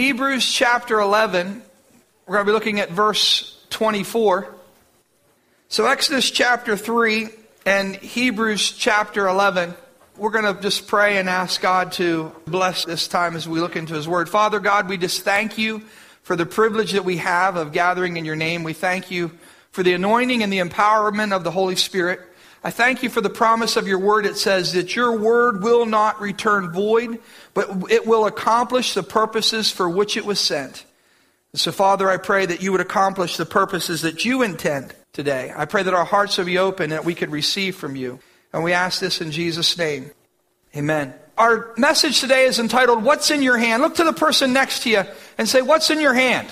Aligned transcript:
Hebrews 0.00 0.50
chapter 0.50 0.98
11. 0.98 1.62
We're 2.26 2.36
going 2.36 2.46
to 2.46 2.50
be 2.50 2.54
looking 2.54 2.80
at 2.80 2.90
verse 2.90 3.62
24. 3.68 4.48
So, 5.68 5.84
Exodus 5.84 6.30
chapter 6.30 6.74
3 6.74 7.28
and 7.66 7.96
Hebrews 7.96 8.72
chapter 8.72 9.28
11. 9.28 9.74
We're 10.16 10.30
going 10.30 10.56
to 10.56 10.58
just 10.62 10.86
pray 10.88 11.18
and 11.18 11.28
ask 11.28 11.60
God 11.60 11.92
to 11.92 12.32
bless 12.46 12.86
this 12.86 13.08
time 13.08 13.36
as 13.36 13.46
we 13.46 13.60
look 13.60 13.76
into 13.76 13.92
His 13.92 14.08
Word. 14.08 14.30
Father 14.30 14.58
God, 14.58 14.88
we 14.88 14.96
just 14.96 15.20
thank 15.20 15.58
you 15.58 15.82
for 16.22 16.34
the 16.34 16.46
privilege 16.46 16.92
that 16.92 17.04
we 17.04 17.18
have 17.18 17.56
of 17.56 17.72
gathering 17.72 18.16
in 18.16 18.24
your 18.24 18.36
name. 18.36 18.62
We 18.62 18.72
thank 18.72 19.10
you 19.10 19.30
for 19.70 19.82
the 19.82 19.92
anointing 19.92 20.42
and 20.42 20.50
the 20.50 20.60
empowerment 20.60 21.32
of 21.32 21.44
the 21.44 21.50
Holy 21.50 21.76
Spirit. 21.76 22.20
I 22.62 22.70
thank 22.70 23.02
you 23.02 23.08
for 23.08 23.22
the 23.22 23.30
promise 23.30 23.76
of 23.76 23.88
your 23.88 23.98
word. 23.98 24.26
It 24.26 24.36
says 24.36 24.74
that 24.74 24.94
your 24.94 25.16
word 25.16 25.62
will 25.62 25.86
not 25.86 26.20
return 26.20 26.72
void, 26.72 27.18
but 27.54 27.90
it 27.90 28.06
will 28.06 28.26
accomplish 28.26 28.92
the 28.92 29.02
purposes 29.02 29.70
for 29.70 29.88
which 29.88 30.16
it 30.16 30.26
was 30.26 30.38
sent. 30.38 30.84
So, 31.54 31.72
Father, 31.72 32.08
I 32.08 32.16
pray 32.16 32.46
that 32.46 32.62
you 32.62 32.70
would 32.72 32.80
accomplish 32.80 33.36
the 33.36 33.46
purposes 33.46 34.02
that 34.02 34.24
you 34.24 34.42
intend 34.42 34.94
today. 35.12 35.52
I 35.56 35.64
pray 35.64 35.82
that 35.82 35.94
our 35.94 36.04
hearts 36.04 36.38
will 36.38 36.44
be 36.44 36.58
open 36.58 36.84
and 36.84 36.92
that 36.92 37.04
we 37.04 37.14
could 37.14 37.30
receive 37.30 37.76
from 37.76 37.96
you. 37.96 38.20
And 38.52 38.62
we 38.62 38.72
ask 38.72 39.00
this 39.00 39.20
in 39.20 39.32
Jesus' 39.32 39.76
name. 39.76 40.10
Amen. 40.76 41.14
Our 41.38 41.72
message 41.76 42.20
today 42.20 42.44
is 42.44 42.58
entitled, 42.58 43.02
What's 43.02 43.30
in 43.30 43.42
Your 43.42 43.56
Hand? 43.56 43.82
Look 43.82 43.96
to 43.96 44.04
the 44.04 44.12
person 44.12 44.52
next 44.52 44.82
to 44.82 44.90
you 44.90 45.02
and 45.38 45.48
say, 45.48 45.62
What's 45.62 45.90
in 45.90 46.00
your 46.00 46.14
hand? 46.14 46.48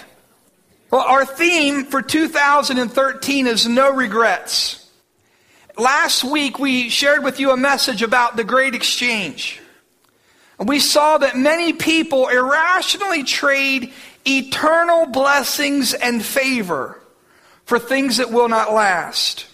Well, 0.90 1.02
our 1.02 1.26
theme 1.26 1.84
for 1.84 2.00
2013 2.00 3.46
is 3.46 3.68
no 3.68 3.92
regrets. 3.92 4.77
Last 5.78 6.24
week 6.24 6.58
we 6.58 6.88
shared 6.88 7.22
with 7.22 7.38
you 7.38 7.52
a 7.52 7.56
message 7.56 8.02
about 8.02 8.34
the 8.34 8.42
great 8.42 8.74
exchange. 8.74 9.60
We 10.58 10.80
saw 10.80 11.18
that 11.18 11.36
many 11.36 11.72
people 11.72 12.26
irrationally 12.26 13.22
trade 13.22 13.92
eternal 14.26 15.06
blessings 15.06 15.94
and 15.94 16.20
favor 16.20 17.00
for 17.64 17.78
things 17.78 18.16
that 18.16 18.32
will 18.32 18.48
not 18.48 18.72
last. 18.72 19.46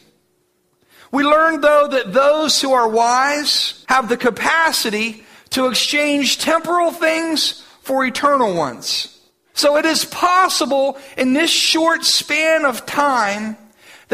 We 1.12 1.24
learned, 1.24 1.62
though, 1.62 1.88
that 1.88 2.14
those 2.14 2.58
who 2.58 2.72
are 2.72 2.88
wise 2.88 3.84
have 3.88 4.08
the 4.08 4.16
capacity 4.16 5.24
to 5.50 5.66
exchange 5.66 6.38
temporal 6.38 6.90
things 6.90 7.62
for 7.82 8.02
eternal 8.02 8.54
ones. 8.54 9.20
So 9.52 9.76
it 9.76 9.84
is 9.84 10.06
possible 10.06 10.96
in 11.18 11.34
this 11.34 11.50
short 11.50 12.02
span 12.02 12.64
of 12.64 12.86
time 12.86 13.58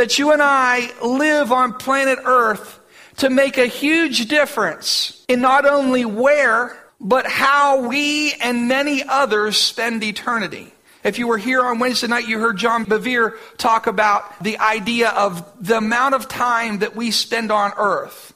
that 0.00 0.18
you 0.18 0.32
and 0.32 0.40
I 0.40 0.90
live 1.04 1.52
on 1.52 1.74
planet 1.74 2.20
Earth 2.24 2.80
to 3.18 3.28
make 3.28 3.58
a 3.58 3.66
huge 3.66 4.28
difference 4.28 5.26
in 5.28 5.42
not 5.42 5.66
only 5.66 6.06
where, 6.06 6.74
but 6.98 7.26
how 7.26 7.86
we 7.86 8.32
and 8.40 8.66
many 8.66 9.02
others 9.06 9.58
spend 9.58 10.02
eternity. 10.02 10.72
If 11.04 11.18
you 11.18 11.26
were 11.26 11.36
here 11.36 11.62
on 11.62 11.80
Wednesday 11.80 12.06
night, 12.06 12.26
you 12.26 12.38
heard 12.38 12.56
John 12.56 12.86
Bevere 12.86 13.36
talk 13.58 13.86
about 13.86 14.42
the 14.42 14.56
idea 14.56 15.10
of 15.10 15.44
the 15.62 15.76
amount 15.76 16.14
of 16.14 16.28
time 16.28 16.78
that 16.78 16.96
we 16.96 17.10
spend 17.10 17.52
on 17.52 17.72
earth. 17.76 18.32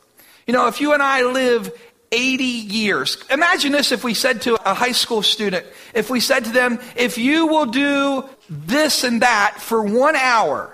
You 0.47 0.53
know, 0.53 0.67
if 0.67 0.83
you 0.83 0.93
and 0.93 1.03
I 1.03 1.23
live 1.23 1.73
80 2.13 2.45
years, 2.45 3.17
imagine 3.31 3.73
this 3.73 3.91
if 3.91 4.05
we 4.05 4.13
said 4.13 4.43
to 4.43 4.59
a 4.71 4.75
high 4.75 4.93
school 4.93 5.23
student, 5.23 5.65
if 5.95 6.11
we 6.11 6.21
said 6.21 6.45
to 6.45 6.53
them, 6.53 6.79
if 6.95 7.17
you 7.17 7.47
will 7.47 7.65
do 7.65 8.29
this 8.51 9.03
and 9.03 9.23
that 9.23 9.57
for 9.61 9.83
one 9.83 10.15
hour, 10.15 10.74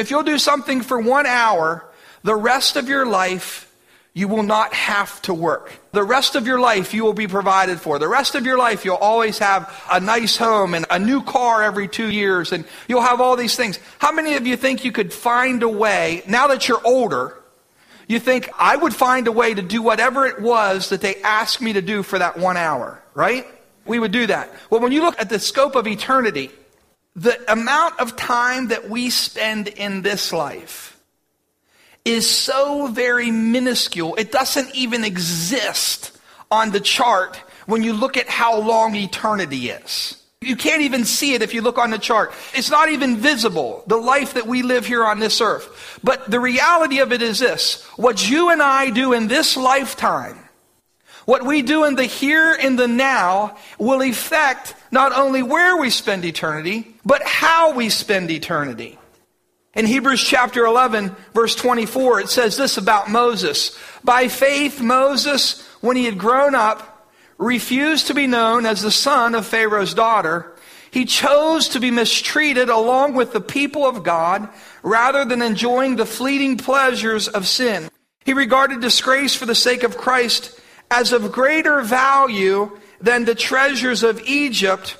if 0.00 0.10
you'll 0.10 0.22
do 0.22 0.38
something 0.38 0.80
for 0.80 0.98
one 0.98 1.26
hour, 1.26 1.84
the 2.22 2.34
rest 2.34 2.76
of 2.76 2.88
your 2.88 3.06
life, 3.06 3.72
you 4.12 4.26
will 4.26 4.42
not 4.42 4.74
have 4.74 5.22
to 5.22 5.32
work. 5.32 5.72
The 5.92 6.02
rest 6.02 6.34
of 6.34 6.46
your 6.46 6.58
life, 6.58 6.92
you 6.92 7.04
will 7.04 7.12
be 7.12 7.28
provided 7.28 7.80
for. 7.80 7.98
The 7.98 8.08
rest 8.08 8.34
of 8.34 8.44
your 8.44 8.58
life, 8.58 8.84
you'll 8.84 8.96
always 8.96 9.38
have 9.38 9.72
a 9.90 10.00
nice 10.00 10.36
home 10.36 10.74
and 10.74 10.84
a 10.90 10.98
new 10.98 11.22
car 11.22 11.62
every 11.62 11.86
two 11.86 12.10
years, 12.10 12.52
and 12.52 12.64
you'll 12.88 13.02
have 13.02 13.20
all 13.20 13.36
these 13.36 13.54
things. 13.54 13.78
How 13.98 14.10
many 14.10 14.34
of 14.34 14.46
you 14.46 14.56
think 14.56 14.84
you 14.84 14.90
could 14.90 15.12
find 15.12 15.62
a 15.62 15.68
way, 15.68 16.22
now 16.26 16.48
that 16.48 16.66
you're 16.66 16.84
older, 16.84 17.36
you 18.08 18.18
think, 18.18 18.50
I 18.58 18.74
would 18.74 18.94
find 18.94 19.28
a 19.28 19.32
way 19.32 19.54
to 19.54 19.62
do 19.62 19.82
whatever 19.82 20.26
it 20.26 20.40
was 20.40 20.88
that 20.88 21.00
they 21.00 21.22
asked 21.22 21.60
me 21.60 21.74
to 21.74 21.82
do 21.82 22.02
for 22.02 22.18
that 22.18 22.36
one 22.36 22.56
hour, 22.56 23.00
right? 23.14 23.46
We 23.84 24.00
would 24.00 24.12
do 24.12 24.26
that. 24.26 24.50
Well, 24.68 24.80
when 24.80 24.90
you 24.90 25.02
look 25.02 25.20
at 25.20 25.28
the 25.28 25.38
scope 25.38 25.76
of 25.76 25.86
eternity, 25.86 26.50
the 27.20 27.52
amount 27.52 28.00
of 28.00 28.16
time 28.16 28.68
that 28.68 28.88
we 28.88 29.10
spend 29.10 29.68
in 29.68 30.00
this 30.00 30.32
life 30.32 30.98
is 32.02 32.28
so 32.28 32.86
very 32.86 33.30
minuscule. 33.30 34.14
It 34.14 34.32
doesn't 34.32 34.74
even 34.74 35.04
exist 35.04 36.16
on 36.50 36.70
the 36.70 36.80
chart 36.80 37.36
when 37.66 37.82
you 37.82 37.92
look 37.92 38.16
at 38.16 38.26
how 38.26 38.58
long 38.58 38.94
eternity 38.94 39.68
is. 39.68 40.16
You 40.40 40.56
can't 40.56 40.80
even 40.80 41.04
see 41.04 41.34
it 41.34 41.42
if 41.42 41.52
you 41.52 41.60
look 41.60 41.76
on 41.76 41.90
the 41.90 41.98
chart. 41.98 42.32
It's 42.54 42.70
not 42.70 42.88
even 42.88 43.18
visible, 43.18 43.84
the 43.86 43.98
life 43.98 44.32
that 44.32 44.46
we 44.46 44.62
live 44.62 44.86
here 44.86 45.04
on 45.04 45.18
this 45.18 45.42
earth. 45.42 46.00
But 46.02 46.30
the 46.30 46.40
reality 46.40 47.00
of 47.00 47.12
it 47.12 47.20
is 47.20 47.38
this 47.38 47.84
what 47.96 48.30
you 48.30 48.48
and 48.48 48.62
I 48.62 48.88
do 48.88 49.12
in 49.12 49.28
this 49.28 49.58
lifetime 49.58 50.38
what 51.30 51.46
we 51.46 51.62
do 51.62 51.84
in 51.84 51.94
the 51.94 52.06
here 52.06 52.58
and 52.60 52.76
the 52.76 52.88
now 52.88 53.56
will 53.78 54.02
affect 54.02 54.74
not 54.90 55.16
only 55.16 55.44
where 55.44 55.76
we 55.76 55.88
spend 55.88 56.24
eternity, 56.24 56.92
but 57.04 57.22
how 57.22 57.72
we 57.72 57.88
spend 57.88 58.32
eternity. 58.32 58.98
In 59.72 59.86
Hebrews 59.86 60.24
chapter 60.24 60.64
11, 60.64 61.14
verse 61.32 61.54
24, 61.54 62.22
it 62.22 62.30
says 62.30 62.56
this 62.56 62.78
about 62.78 63.12
Moses. 63.12 63.78
By 64.02 64.26
faith, 64.26 64.80
Moses, 64.80 65.64
when 65.80 65.96
he 65.96 66.04
had 66.04 66.18
grown 66.18 66.56
up, 66.56 67.08
refused 67.38 68.08
to 68.08 68.14
be 68.14 68.26
known 68.26 68.66
as 68.66 68.82
the 68.82 68.90
son 68.90 69.36
of 69.36 69.46
Pharaoh's 69.46 69.94
daughter. 69.94 70.52
He 70.90 71.04
chose 71.04 71.68
to 71.68 71.78
be 71.78 71.92
mistreated 71.92 72.68
along 72.68 73.14
with 73.14 73.32
the 73.32 73.40
people 73.40 73.86
of 73.86 74.02
God 74.02 74.48
rather 74.82 75.24
than 75.24 75.42
enjoying 75.42 75.94
the 75.94 76.06
fleeting 76.06 76.56
pleasures 76.56 77.28
of 77.28 77.46
sin. 77.46 77.88
He 78.24 78.32
regarded 78.32 78.80
disgrace 78.80 79.36
for 79.36 79.46
the 79.46 79.54
sake 79.54 79.84
of 79.84 79.96
Christ 79.96 80.59
as 80.90 81.12
of 81.12 81.32
greater 81.32 81.82
value 81.82 82.76
than 83.00 83.24
the 83.24 83.34
treasures 83.34 84.02
of 84.02 84.20
Egypt 84.26 84.96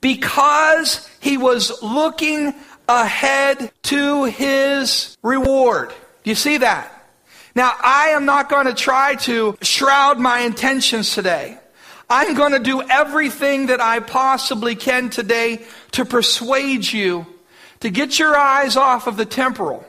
because 0.00 1.08
he 1.20 1.36
was 1.36 1.82
looking 1.82 2.54
ahead 2.88 3.72
to 3.82 4.24
his 4.24 5.16
reward. 5.22 5.92
Do 6.22 6.30
you 6.30 6.36
see 6.36 6.58
that? 6.58 6.92
Now, 7.54 7.72
I 7.82 8.08
am 8.10 8.24
not 8.24 8.48
going 8.48 8.66
to 8.66 8.74
try 8.74 9.16
to 9.16 9.56
shroud 9.62 10.20
my 10.20 10.40
intentions 10.40 11.12
today. 11.12 11.58
I'm 12.08 12.34
going 12.34 12.52
to 12.52 12.58
do 12.58 12.82
everything 12.82 13.66
that 13.66 13.80
I 13.80 14.00
possibly 14.00 14.76
can 14.76 15.10
today 15.10 15.62
to 15.92 16.04
persuade 16.04 16.90
you 16.90 17.26
to 17.80 17.90
get 17.90 18.18
your 18.18 18.36
eyes 18.36 18.76
off 18.76 19.06
of 19.06 19.16
the 19.16 19.26
temporal 19.26 19.84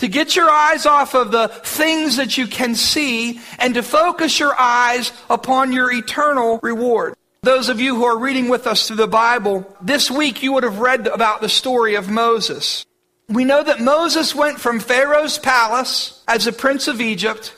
to 0.00 0.08
get 0.08 0.34
your 0.34 0.48
eyes 0.48 0.86
off 0.86 1.14
of 1.14 1.30
the 1.30 1.48
things 1.48 2.16
that 2.16 2.38
you 2.38 2.46
can 2.46 2.74
see 2.74 3.38
and 3.58 3.74
to 3.74 3.82
focus 3.82 4.40
your 4.40 4.58
eyes 4.58 5.12
upon 5.28 5.72
your 5.72 5.92
eternal 5.92 6.58
reward. 6.62 7.14
Those 7.42 7.68
of 7.68 7.80
you 7.80 7.96
who 7.96 8.04
are 8.04 8.18
reading 8.18 8.48
with 8.48 8.66
us 8.66 8.86
through 8.86 8.96
the 8.96 9.06
Bible, 9.06 9.76
this 9.82 10.10
week 10.10 10.42
you 10.42 10.54
would 10.54 10.62
have 10.62 10.78
read 10.78 11.06
about 11.06 11.42
the 11.42 11.50
story 11.50 11.96
of 11.96 12.08
Moses. 12.08 12.86
We 13.28 13.44
know 13.44 13.62
that 13.62 13.80
Moses 13.80 14.34
went 14.34 14.58
from 14.58 14.80
Pharaoh's 14.80 15.38
palace 15.38 16.24
as 16.26 16.46
a 16.46 16.52
prince 16.52 16.88
of 16.88 17.02
Egypt 17.02 17.54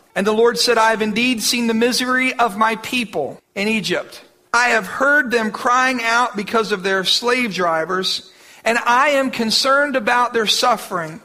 And 0.15 0.27
the 0.27 0.33
Lord 0.33 0.57
said, 0.57 0.77
I 0.77 0.89
have 0.89 1.01
indeed 1.01 1.41
seen 1.41 1.67
the 1.67 1.73
misery 1.73 2.33
of 2.33 2.57
my 2.57 2.75
people 2.77 3.41
in 3.55 3.67
Egypt. 3.67 4.21
I 4.53 4.69
have 4.69 4.85
heard 4.85 5.31
them 5.31 5.51
crying 5.51 6.01
out 6.03 6.35
because 6.35 6.71
of 6.71 6.83
their 6.83 7.05
slave 7.05 7.53
drivers, 7.53 8.31
and 8.65 8.77
I 8.77 9.09
am 9.09 9.31
concerned 9.31 9.95
about 9.95 10.33
their 10.33 10.47
suffering. 10.47 11.21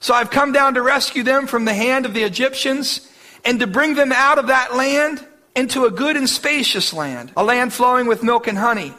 So 0.00 0.14
I've 0.14 0.30
come 0.30 0.52
down 0.52 0.74
to 0.74 0.82
rescue 0.82 1.22
them 1.22 1.46
from 1.46 1.64
the 1.64 1.74
hand 1.74 2.04
of 2.04 2.14
the 2.14 2.22
Egyptians 2.22 3.10
and 3.44 3.60
to 3.60 3.66
bring 3.66 3.94
them 3.94 4.12
out 4.12 4.38
of 4.38 4.48
that 4.48 4.76
land 4.76 5.26
into 5.56 5.86
a 5.86 5.90
good 5.90 6.16
and 6.16 6.28
spacious 6.28 6.92
land, 6.92 7.32
a 7.36 7.44
land 7.44 7.72
flowing 7.72 8.06
with 8.06 8.22
milk 8.22 8.46
and 8.46 8.58
honey, 8.58 8.94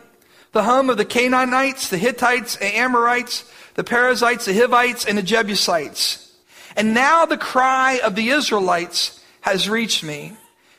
the 0.51 0.63
home 0.63 0.89
of 0.89 0.97
the 0.97 1.05
Canaanites, 1.05 1.89
the 1.89 1.97
Hittites, 1.97 2.55
the 2.55 2.77
Amorites, 2.77 3.49
the 3.75 3.83
Perizzites, 3.83 4.45
the 4.45 4.53
Hivites, 4.53 5.05
and 5.05 5.17
the 5.17 5.23
Jebusites. 5.23 6.30
And 6.75 6.93
now 6.93 7.25
the 7.25 7.37
cry 7.37 7.99
of 8.03 8.15
the 8.15 8.29
Israelites 8.29 9.19
has 9.41 9.69
reached 9.69 10.03
me, 10.03 10.33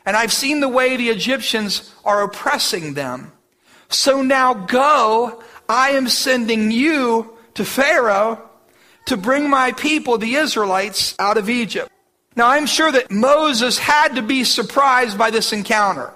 and 0.07 0.17
I've 0.17 0.33
seen 0.33 0.61
the 0.61 0.69
way 0.69 0.97
the 0.97 1.11
Egyptians 1.11 1.93
are 2.05 2.23
oppressing 2.23 2.95
them. 2.95 3.33
So 3.89 4.23
now 4.23 4.55
go, 4.55 5.43
I 5.69 5.91
am 5.91 6.09
sending 6.09 6.71
you 6.71 7.37
to 7.55 7.65
Pharaoh 7.65 8.49
to 9.07 9.17
bring 9.17 9.51
my 9.51 9.73
people, 9.73 10.19
the 10.19 10.35
Israelites, 10.35 11.15
out 11.19 11.37
of 11.37 11.51
Egypt. 11.51 11.91
Now, 12.35 12.49
I'm 12.49 12.67
sure 12.67 12.91
that 12.91 13.11
Moses 13.11 13.79
had 13.79 14.15
to 14.15 14.23
be 14.23 14.45
surprised 14.45 15.19
by 15.19 15.31
this 15.31 15.53
encounter. 15.53 16.15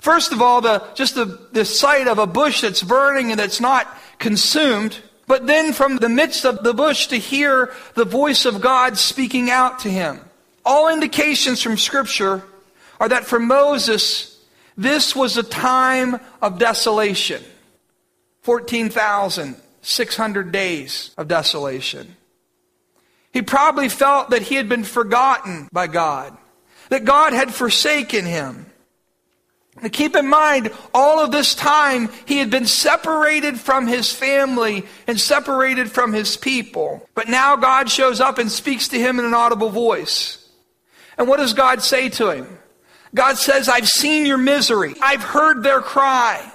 First 0.00 0.32
of 0.32 0.42
all, 0.42 0.60
the, 0.60 0.84
just 0.94 1.14
the, 1.14 1.48
the 1.52 1.64
sight 1.64 2.08
of 2.08 2.18
a 2.18 2.26
bush 2.26 2.60
that's 2.60 2.82
burning 2.82 3.30
and 3.30 3.40
that's 3.40 3.60
not 3.60 3.88
consumed. 4.18 4.98
But 5.26 5.46
then 5.46 5.72
from 5.72 5.96
the 5.96 6.08
midst 6.08 6.44
of 6.44 6.62
the 6.62 6.74
bush 6.74 7.08
to 7.08 7.16
hear 7.16 7.72
the 7.94 8.04
voice 8.04 8.44
of 8.44 8.60
God 8.60 8.96
speaking 8.96 9.50
out 9.50 9.80
to 9.80 9.90
him. 9.90 10.20
All 10.64 10.88
indications 10.88 11.62
from 11.62 11.76
Scripture 11.76 12.44
are 13.00 13.08
that 13.08 13.26
for 13.26 13.40
Moses, 13.40 14.40
this 14.76 15.16
was 15.16 15.36
a 15.36 15.42
time 15.42 16.20
of 16.40 16.58
desolation. 16.58 17.42
14,600 18.42 20.52
days 20.52 21.10
of 21.18 21.28
desolation. 21.28 22.16
He 23.32 23.42
probably 23.42 23.88
felt 23.88 24.30
that 24.30 24.42
he 24.42 24.54
had 24.54 24.68
been 24.68 24.84
forgotten 24.84 25.68
by 25.72 25.88
God, 25.88 26.36
that 26.88 27.04
God 27.04 27.32
had 27.32 27.52
forsaken 27.52 28.24
him. 28.24 28.66
Now 29.82 29.88
keep 29.88 30.16
in 30.16 30.26
mind, 30.26 30.70
all 30.94 31.20
of 31.22 31.32
this 31.32 31.54
time, 31.54 32.08
he 32.24 32.38
had 32.38 32.50
been 32.50 32.66
separated 32.66 33.60
from 33.60 33.86
his 33.86 34.12
family 34.12 34.84
and 35.06 35.20
separated 35.20 35.90
from 35.90 36.12
his 36.12 36.36
people. 36.36 37.06
But 37.14 37.28
now 37.28 37.56
God 37.56 37.90
shows 37.90 38.20
up 38.20 38.38
and 38.38 38.50
speaks 38.50 38.88
to 38.88 38.98
him 38.98 39.18
in 39.18 39.24
an 39.24 39.34
audible 39.34 39.70
voice. 39.70 40.48
And 41.18 41.28
what 41.28 41.38
does 41.38 41.52
God 41.52 41.82
say 41.82 42.08
to 42.10 42.30
him? 42.30 42.58
God 43.14 43.36
says, 43.36 43.68
I've 43.68 43.88
seen 43.88 44.26
your 44.26 44.38
misery. 44.38 44.94
I've 45.02 45.22
heard 45.22 45.62
their 45.62 45.80
cry. 45.80 46.52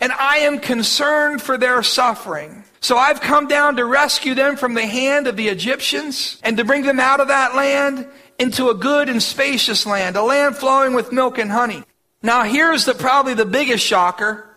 And 0.00 0.12
I 0.12 0.38
am 0.38 0.58
concerned 0.58 1.42
for 1.42 1.56
their 1.56 1.82
suffering. 1.82 2.64
So 2.80 2.96
I've 2.96 3.20
come 3.20 3.46
down 3.46 3.76
to 3.76 3.84
rescue 3.84 4.34
them 4.34 4.56
from 4.56 4.74
the 4.74 4.86
hand 4.86 5.26
of 5.26 5.36
the 5.36 5.48
Egyptians 5.48 6.38
and 6.42 6.56
to 6.56 6.64
bring 6.64 6.82
them 6.82 6.98
out 6.98 7.20
of 7.20 7.28
that 7.28 7.54
land 7.54 8.06
into 8.38 8.70
a 8.70 8.74
good 8.74 9.08
and 9.08 9.22
spacious 9.22 9.86
land, 9.86 10.16
a 10.16 10.22
land 10.22 10.56
flowing 10.56 10.94
with 10.94 11.12
milk 11.12 11.38
and 11.38 11.50
honey. 11.50 11.84
Now 12.22 12.44
here's 12.44 12.84
the 12.84 12.94
probably 12.94 13.34
the 13.34 13.44
biggest 13.44 13.84
shocker. 13.84 14.48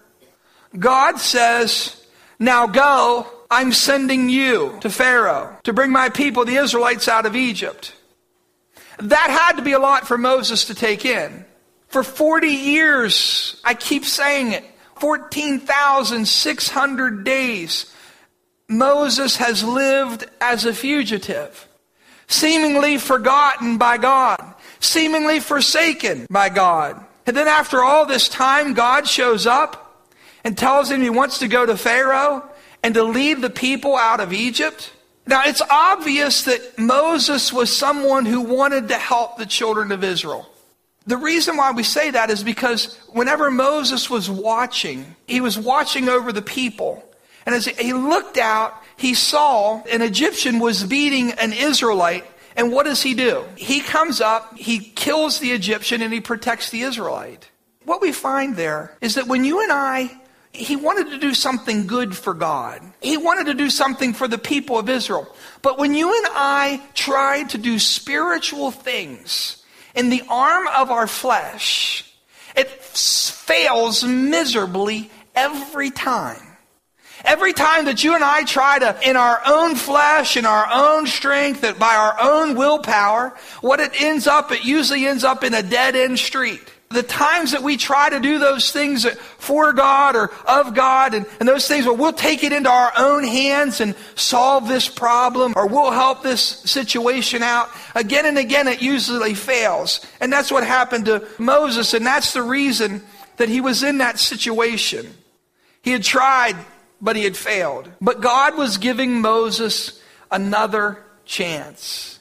God 0.78 1.20
says, 1.20 2.06
now 2.38 2.68
go, 2.68 3.26
I'm 3.50 3.72
sending 3.72 4.30
you 4.30 4.78
to 4.82 4.90
Pharaoh 4.90 5.58
to 5.64 5.72
bring 5.74 5.92
my 5.92 6.10
people, 6.10 6.46
the 6.46 6.58
Israelites, 6.58 7.08
out 7.08 7.26
of 7.26 7.36
Egypt. 7.36 7.96
That 9.00 9.30
had 9.30 9.54
to 9.58 9.64
be 9.64 9.72
a 9.74 9.80
lot 9.80 10.08
for 10.08 10.18
Moses 10.18 10.66
to 10.66 10.76
take 10.76 11.06
in. 11.06 11.46
For 11.88 12.04
40 12.04 12.48
years, 12.48 13.60
I 13.64 13.74
keep 13.74 14.06
saying 14.06 14.52
it, 14.54 14.64
14,600 14.98 17.24
days, 17.24 17.92
Moses 18.68 19.38
has 19.38 19.64
lived 19.64 20.26
as 20.42 20.66
a 20.66 20.74
fugitive, 20.74 21.68
seemingly 22.28 22.98
forgotten 22.98 23.78
by 23.78 23.98
God, 23.98 24.56
seemingly 24.80 25.40
forsaken 25.40 26.26
by 26.30 26.50
God. 26.50 27.02
And 27.26 27.36
then 27.36 27.48
after 27.48 27.84
all 27.84 28.06
this 28.06 28.30
time, 28.30 28.74
God 28.74 29.08
shows 29.08 29.48
up 29.48 30.08
and 30.44 30.58
tells 30.58 30.92
him 30.92 31.02
he 31.02 31.10
wants 31.10 31.40
to 31.40 31.48
go 31.48 31.66
to 31.66 31.76
Pharaoh 31.76 32.48
and 32.84 32.94
to 32.94 33.04
lead 33.04 33.42
the 33.42 33.50
people 33.50 33.96
out 33.96 34.20
of 34.20 34.32
Egypt. 34.32 34.94
Now, 35.26 35.42
it's 35.46 35.62
obvious 35.70 36.44
that 36.44 36.78
Moses 36.78 37.52
was 37.52 37.76
someone 37.76 38.26
who 38.26 38.42
wanted 38.42 38.90
to 38.90 38.96
help 38.96 39.38
the 39.38 39.46
children 39.48 39.92
of 39.92 40.04
Israel. 40.04 40.48
The 41.08 41.18
reason 41.18 41.58
why 41.58 41.72
we 41.72 41.84
say 41.84 42.12
that 42.12 42.30
is 42.30 42.44
because 42.44 42.96
whenever 43.10 43.50
Moses 43.50 44.10
was 44.10 44.30
watching, 44.30 45.16
he 45.28 45.42
was 45.42 45.58
watching 45.58 46.10
over 46.10 46.32
the 46.32 46.42
people. 46.42 47.04
And 47.46 47.54
as 47.54 47.66
he 47.66 47.94
looked 47.94 48.38
out, 48.38 48.74
he 48.98 49.14
saw 49.14 49.84
an 49.84 50.02
Egyptian 50.02 50.60
was 50.60 50.84
beating 50.84 51.32
an 51.34 51.54
Israelite. 51.54 52.26
And 52.56 52.72
what 52.72 52.86
does 52.86 53.02
he 53.02 53.14
do? 53.14 53.46
He 53.58 53.82
comes 53.82 54.22
up, 54.22 54.58
he 54.58 54.80
kills 54.80 55.40
the 55.40 55.52
Egyptian, 55.52 56.02
and 56.02 56.14
he 56.14 56.22
protects 56.22 56.70
the 56.70 56.82
Israelite. 56.82 57.50
What 57.84 58.02
we 58.02 58.12
find 58.12 58.56
there 58.56 58.98
is 59.02 59.16
that 59.16 59.28
when 59.28 59.44
you 59.44 59.62
and 59.62 59.72
I, 59.72 60.20
he 60.56 60.76
wanted 60.76 61.10
to 61.10 61.18
do 61.18 61.34
something 61.34 61.86
good 61.86 62.16
for 62.16 62.34
God. 62.34 62.82
He 63.02 63.18
wanted 63.18 63.48
to 63.48 63.54
do 63.54 63.70
something 63.70 64.14
for 64.14 64.28
the 64.28 64.38
people 64.38 64.80
of 64.80 64.90
Israel. 64.90 65.28
But 65.62 65.78
when 65.78 65.94
you 65.94 66.16
and 66.16 66.28
I 66.32 66.82
try 66.94 67.44
to 67.44 67.58
do 67.58 67.78
spiritual 67.78 68.72
things 68.72 69.64
in 69.94 70.10
the 70.10 70.24
arm 70.30 70.68
of 70.68 70.92
our 70.92 71.08
flesh, 71.08 72.10
it 72.56 72.70
fails 72.70 74.04
miserably 74.04 75.10
every 75.36 75.92
time. 75.92 76.45
Every 77.26 77.54
time 77.54 77.86
that 77.86 78.04
you 78.04 78.14
and 78.14 78.24
I 78.24 78.44
try 78.44 78.78
to, 78.80 78.98
in 79.04 79.16
our 79.16 79.42
own 79.46 79.76
flesh, 79.76 80.38
in 80.38 80.46
our 80.46 80.68
own 80.72 81.08
strength, 81.08 81.62
that 81.62 81.80
by 81.80 81.96
our 81.96 82.16
own 82.22 82.56
willpower, 82.56 83.36
what 83.62 83.80
it 83.80 84.00
ends 84.00 84.28
up, 84.28 84.52
it 84.52 84.64
usually 84.64 85.08
ends 85.08 85.24
up 85.24 85.44
in 85.44 85.54
a 85.54 85.64
dead 85.64 85.96
end 85.96 86.20
street. 86.20 86.62
The 86.90 87.02
times 87.02 87.52
that 87.52 87.64
we 87.64 87.78
try 87.78 88.12
to 88.12 88.20
do 88.20 88.38
those 88.38 88.72
things 88.72 89.10
for 89.40 89.74
God 89.74 90.16
or 90.16 90.32
of 90.48 90.76
God 90.76 91.16
and, 91.16 91.26
and 91.40 91.50
those 91.50 91.68
things 91.68 91.86
where 91.86 91.96
we'll 91.96 92.14
take 92.14 92.44
it 92.44 92.54
into 92.54 92.70
our 92.70 92.94
own 92.96 93.24
hands 93.24 93.82
and 93.82 93.96
solve 94.14 94.68
this 94.68 94.88
problem 94.88 95.54
or 95.56 95.68
we'll 95.68 95.92
help 95.92 96.22
this 96.22 96.42
situation 96.42 97.42
out, 97.42 97.70
again 97.96 98.28
and 98.28 98.38
again 98.38 98.68
it 98.68 98.84
usually 98.84 99.34
fails. 99.34 100.06
And 100.22 100.32
that's 100.32 100.52
what 100.52 100.66
happened 100.66 101.06
to 101.06 101.28
Moses 101.40 101.96
and 101.96 102.06
that's 102.06 102.34
the 102.34 102.44
reason 102.44 103.02
that 103.38 103.50
he 103.50 103.62
was 103.62 103.82
in 103.82 103.98
that 103.98 104.20
situation. 104.20 105.12
He 105.82 105.92
had 105.92 106.04
tried, 106.04 106.56
but 107.06 107.16
he 107.16 107.24
had 107.24 107.38
failed. 107.38 107.90
But 108.02 108.20
God 108.20 108.58
was 108.58 108.80
giving 108.80 109.22
Moses 109.22 110.02
another 110.32 111.06
chance. 111.24 112.20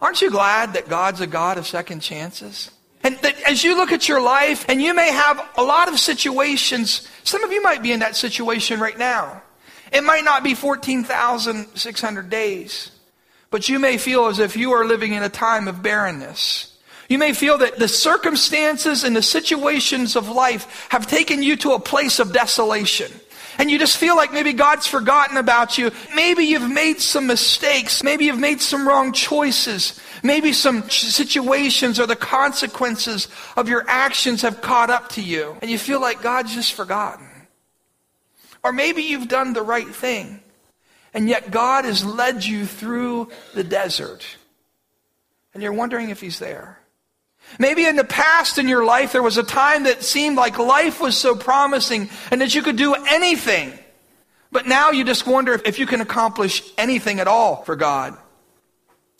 Aren't 0.00 0.22
you 0.22 0.30
glad 0.30 0.74
that 0.74 0.88
God's 0.88 1.20
a 1.20 1.26
God 1.26 1.58
of 1.58 1.66
second 1.66 1.98
chances? 1.98 2.70
And 3.02 3.18
that 3.18 3.38
as 3.42 3.64
you 3.64 3.76
look 3.76 3.90
at 3.90 4.08
your 4.08 4.22
life, 4.22 4.64
and 4.68 4.80
you 4.80 4.94
may 4.94 5.10
have 5.10 5.46
a 5.56 5.64
lot 5.64 5.88
of 5.88 5.98
situations, 5.98 7.08
some 7.24 7.42
of 7.42 7.50
you 7.50 7.60
might 7.60 7.82
be 7.82 7.90
in 7.90 8.00
that 8.00 8.14
situation 8.14 8.78
right 8.78 8.96
now. 8.96 9.42
It 9.92 10.04
might 10.04 10.24
not 10.24 10.44
be 10.44 10.54
14,600 10.54 12.30
days, 12.30 12.92
but 13.50 13.68
you 13.68 13.80
may 13.80 13.98
feel 13.98 14.26
as 14.26 14.38
if 14.38 14.56
you 14.56 14.72
are 14.72 14.86
living 14.86 15.12
in 15.12 15.24
a 15.24 15.28
time 15.28 15.66
of 15.66 15.82
barrenness. 15.82 16.78
You 17.08 17.18
may 17.18 17.32
feel 17.32 17.58
that 17.58 17.78
the 17.78 17.88
circumstances 17.88 19.02
and 19.02 19.14
the 19.14 19.22
situations 19.22 20.16
of 20.16 20.28
life 20.28 20.86
have 20.90 21.06
taken 21.06 21.42
you 21.42 21.56
to 21.56 21.72
a 21.72 21.80
place 21.80 22.20
of 22.20 22.32
desolation. 22.32 23.12
And 23.58 23.70
you 23.70 23.78
just 23.78 23.96
feel 23.96 24.16
like 24.16 24.32
maybe 24.32 24.52
God's 24.52 24.86
forgotten 24.86 25.36
about 25.36 25.78
you. 25.78 25.90
Maybe 26.14 26.44
you've 26.44 26.70
made 26.70 27.00
some 27.00 27.26
mistakes. 27.26 28.02
Maybe 28.02 28.26
you've 28.26 28.38
made 28.38 28.60
some 28.60 28.86
wrong 28.86 29.12
choices. 29.12 30.00
Maybe 30.22 30.52
some 30.52 30.88
situations 30.88 32.00
or 32.00 32.06
the 32.06 32.16
consequences 32.16 33.28
of 33.56 33.68
your 33.68 33.84
actions 33.88 34.42
have 34.42 34.60
caught 34.60 34.90
up 34.90 35.10
to 35.10 35.22
you. 35.22 35.56
And 35.60 35.70
you 35.70 35.78
feel 35.78 36.00
like 36.00 36.22
God's 36.22 36.54
just 36.54 36.72
forgotten. 36.72 37.28
Or 38.62 38.72
maybe 38.72 39.02
you've 39.02 39.28
done 39.28 39.52
the 39.52 39.62
right 39.62 39.86
thing. 39.86 40.40
And 41.12 41.28
yet 41.28 41.50
God 41.50 41.84
has 41.84 42.04
led 42.04 42.44
you 42.44 42.66
through 42.66 43.30
the 43.54 43.62
desert. 43.62 44.24
And 45.52 45.62
you're 45.62 45.72
wondering 45.72 46.10
if 46.10 46.20
He's 46.20 46.38
there. 46.38 46.80
Maybe 47.58 47.86
in 47.86 47.96
the 47.96 48.04
past 48.04 48.58
in 48.58 48.68
your 48.68 48.84
life, 48.84 49.12
there 49.12 49.22
was 49.22 49.38
a 49.38 49.42
time 49.42 49.84
that 49.84 50.02
seemed 50.02 50.36
like 50.36 50.58
life 50.58 51.00
was 51.00 51.16
so 51.16 51.36
promising 51.36 52.08
and 52.30 52.40
that 52.40 52.54
you 52.54 52.62
could 52.62 52.76
do 52.76 52.94
anything. 52.94 53.72
But 54.50 54.66
now 54.66 54.90
you 54.90 55.04
just 55.04 55.26
wonder 55.26 55.60
if 55.64 55.78
you 55.78 55.86
can 55.86 56.00
accomplish 56.00 56.62
anything 56.78 57.20
at 57.20 57.28
all 57.28 57.62
for 57.64 57.76
God. 57.76 58.16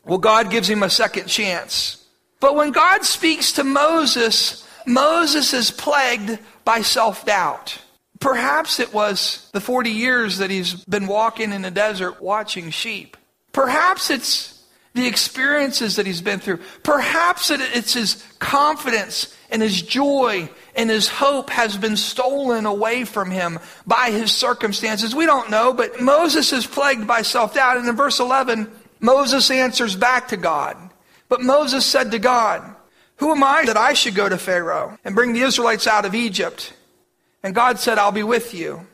Well, 0.05 0.19
God 0.19 0.51
gives 0.51 0.69
him 0.69 0.83
a 0.83 0.91
second 0.91 1.27
chance. 1.27 2.05
But 2.41 2.57
when 2.57 2.73
God 2.73 3.05
speaks 3.05 3.53
to 3.53 3.65
Moses, 3.65 4.67
Moses 4.87 5.55
is 5.55 5.71
plagued 5.71 6.39
by 6.65 6.83
self 6.83 7.25
doubt. 7.25 7.79
Perhaps 8.21 8.81
it 8.81 8.93
was 8.93 9.49
the 9.53 9.61
40 9.61 9.91
years 9.91 10.39
that 10.39 10.51
he's 10.51 10.75
been 10.85 11.07
walking 11.07 11.53
in 11.53 11.63
the 11.63 11.71
desert 11.71 12.23
watching 12.23 12.71
sheep. 12.71 13.17
Perhaps 13.53 14.11
it's 14.11 14.54
the 14.95 15.07
experiences 15.07 15.97
that 15.97 16.07
he's 16.07 16.21
been 16.21 16.39
through. 16.39 16.61
Perhaps 16.83 17.51
it's 17.51 17.95
his 17.95 18.25
confidence 18.39 19.37
and 19.51 19.61
his 19.61 19.83
joy 19.83 20.49
and 20.77 20.89
his 20.89 21.09
hope 21.09 21.51
has 21.51 21.77
been 21.77 21.97
stolen 21.97 22.65
away 22.65 23.05
from 23.05 23.31
him 23.31 23.59
by 23.87 24.11
his 24.11 24.33
circumstances. 24.33 25.15
We 25.15 25.27
don't 25.27 25.51
know, 25.51 25.73
but 25.73 26.01
Moses 26.01 26.53
is 26.53 26.67
plagued 26.67 27.07
by 27.07 27.23
self 27.23 27.55
doubt. 27.55 27.77
And 27.77 27.89
in 27.89 27.97
verse 27.97 28.21
11, 28.21 28.71
Moses 29.01 29.51
answers 29.51 29.97
back 29.97 30.29
to 30.29 30.37
God. 30.37 30.77
But 31.29 31.43
Moses 31.43 31.85
said 31.85 32.13
to 32.13 32.19
God, 32.19 32.63
Who 33.17 33.33
am 33.33 33.43
I 33.43 33.65
that 33.67 33.77
I 33.77 33.95
should 33.95 34.15
go 34.15 34.29
to 34.29 34.39
Pharaoh 34.39 34.99
and 35.05 35.15
bring 35.15 35.33
the 35.33 35.43
Israelites 35.43 35.87
out 35.87 36.05
of 36.05 36.15
Egypt? 36.15 36.73
And 37.43 37.55
God 37.55 37.79
said, 37.79 37.99
I'll 37.99 38.13
be 38.13 38.23
with 38.23 38.55
you. 38.55 38.87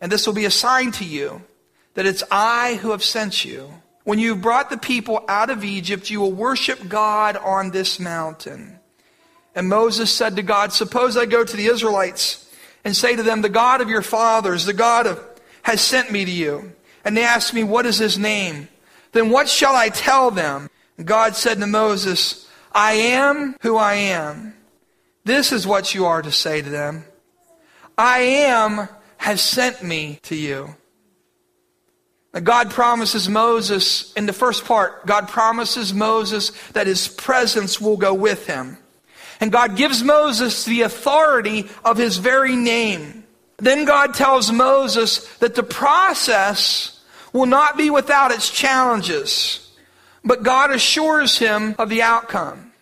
And 0.00 0.10
this 0.10 0.26
will 0.26 0.34
be 0.34 0.44
a 0.46 0.50
sign 0.50 0.90
to 0.92 1.04
you 1.04 1.42
that 1.94 2.06
it's 2.06 2.24
I 2.30 2.74
who 2.82 2.90
have 2.90 3.04
sent 3.04 3.44
you. 3.44 3.81
When 4.04 4.18
you 4.18 4.34
brought 4.34 4.70
the 4.70 4.78
people 4.78 5.24
out 5.28 5.50
of 5.50 5.64
Egypt, 5.64 6.10
you 6.10 6.20
will 6.20 6.32
worship 6.32 6.88
God 6.88 7.36
on 7.36 7.70
this 7.70 8.00
mountain. 8.00 8.80
And 9.54 9.68
Moses 9.68 10.10
said 10.10 10.36
to 10.36 10.42
God, 10.42 10.72
Suppose 10.72 11.16
I 11.16 11.26
go 11.26 11.44
to 11.44 11.56
the 11.56 11.66
Israelites 11.66 12.50
and 12.84 12.96
say 12.96 13.14
to 13.14 13.22
them, 13.22 13.42
The 13.42 13.48
God 13.48 13.80
of 13.80 13.88
your 13.88 14.02
fathers, 14.02 14.64
the 14.64 14.72
God 14.72 15.06
of, 15.06 15.24
has 15.62 15.80
sent 15.80 16.10
me 16.10 16.24
to 16.24 16.30
you. 16.30 16.72
And 17.04 17.16
they 17.16 17.24
ask 17.24 17.54
me, 17.54 17.62
What 17.62 17.86
is 17.86 17.98
his 17.98 18.18
name? 18.18 18.68
Then 19.12 19.30
what 19.30 19.48
shall 19.48 19.76
I 19.76 19.88
tell 19.90 20.30
them? 20.30 20.68
And 20.96 21.06
God 21.06 21.36
said 21.36 21.60
to 21.60 21.66
Moses, 21.66 22.48
I 22.72 22.92
am 22.94 23.56
who 23.60 23.76
I 23.76 23.94
am. 23.94 24.54
This 25.24 25.52
is 25.52 25.66
what 25.66 25.94
you 25.94 26.06
are 26.06 26.22
to 26.22 26.32
say 26.32 26.62
to 26.62 26.68
them. 26.68 27.04
I 27.96 28.20
am 28.20 28.88
has 29.18 29.40
sent 29.40 29.82
me 29.82 30.18
to 30.22 30.34
you. 30.34 30.74
God 32.40 32.70
promises 32.70 33.28
Moses, 33.28 34.12
in 34.14 34.24
the 34.24 34.32
first 34.32 34.64
part, 34.64 35.04
God 35.04 35.28
promises 35.28 35.92
Moses 35.92 36.50
that 36.72 36.86
his 36.86 37.06
presence 37.06 37.78
will 37.78 37.98
go 37.98 38.14
with 38.14 38.46
him. 38.46 38.78
And 39.40 39.52
God 39.52 39.76
gives 39.76 40.02
Moses 40.02 40.64
the 40.64 40.82
authority 40.82 41.68
of 41.84 41.98
his 41.98 42.16
very 42.16 42.56
name. 42.56 43.24
Then 43.58 43.84
God 43.84 44.14
tells 44.14 44.50
Moses 44.50 45.26
that 45.38 45.54
the 45.54 45.62
process 45.62 47.00
will 47.32 47.46
not 47.46 47.76
be 47.76 47.90
without 47.90 48.30
its 48.30 48.50
challenges, 48.50 49.70
but 50.24 50.42
God 50.42 50.70
assures 50.70 51.38
him 51.38 51.74
of 51.78 51.90
the 51.90 52.02
outcome. 52.02 52.72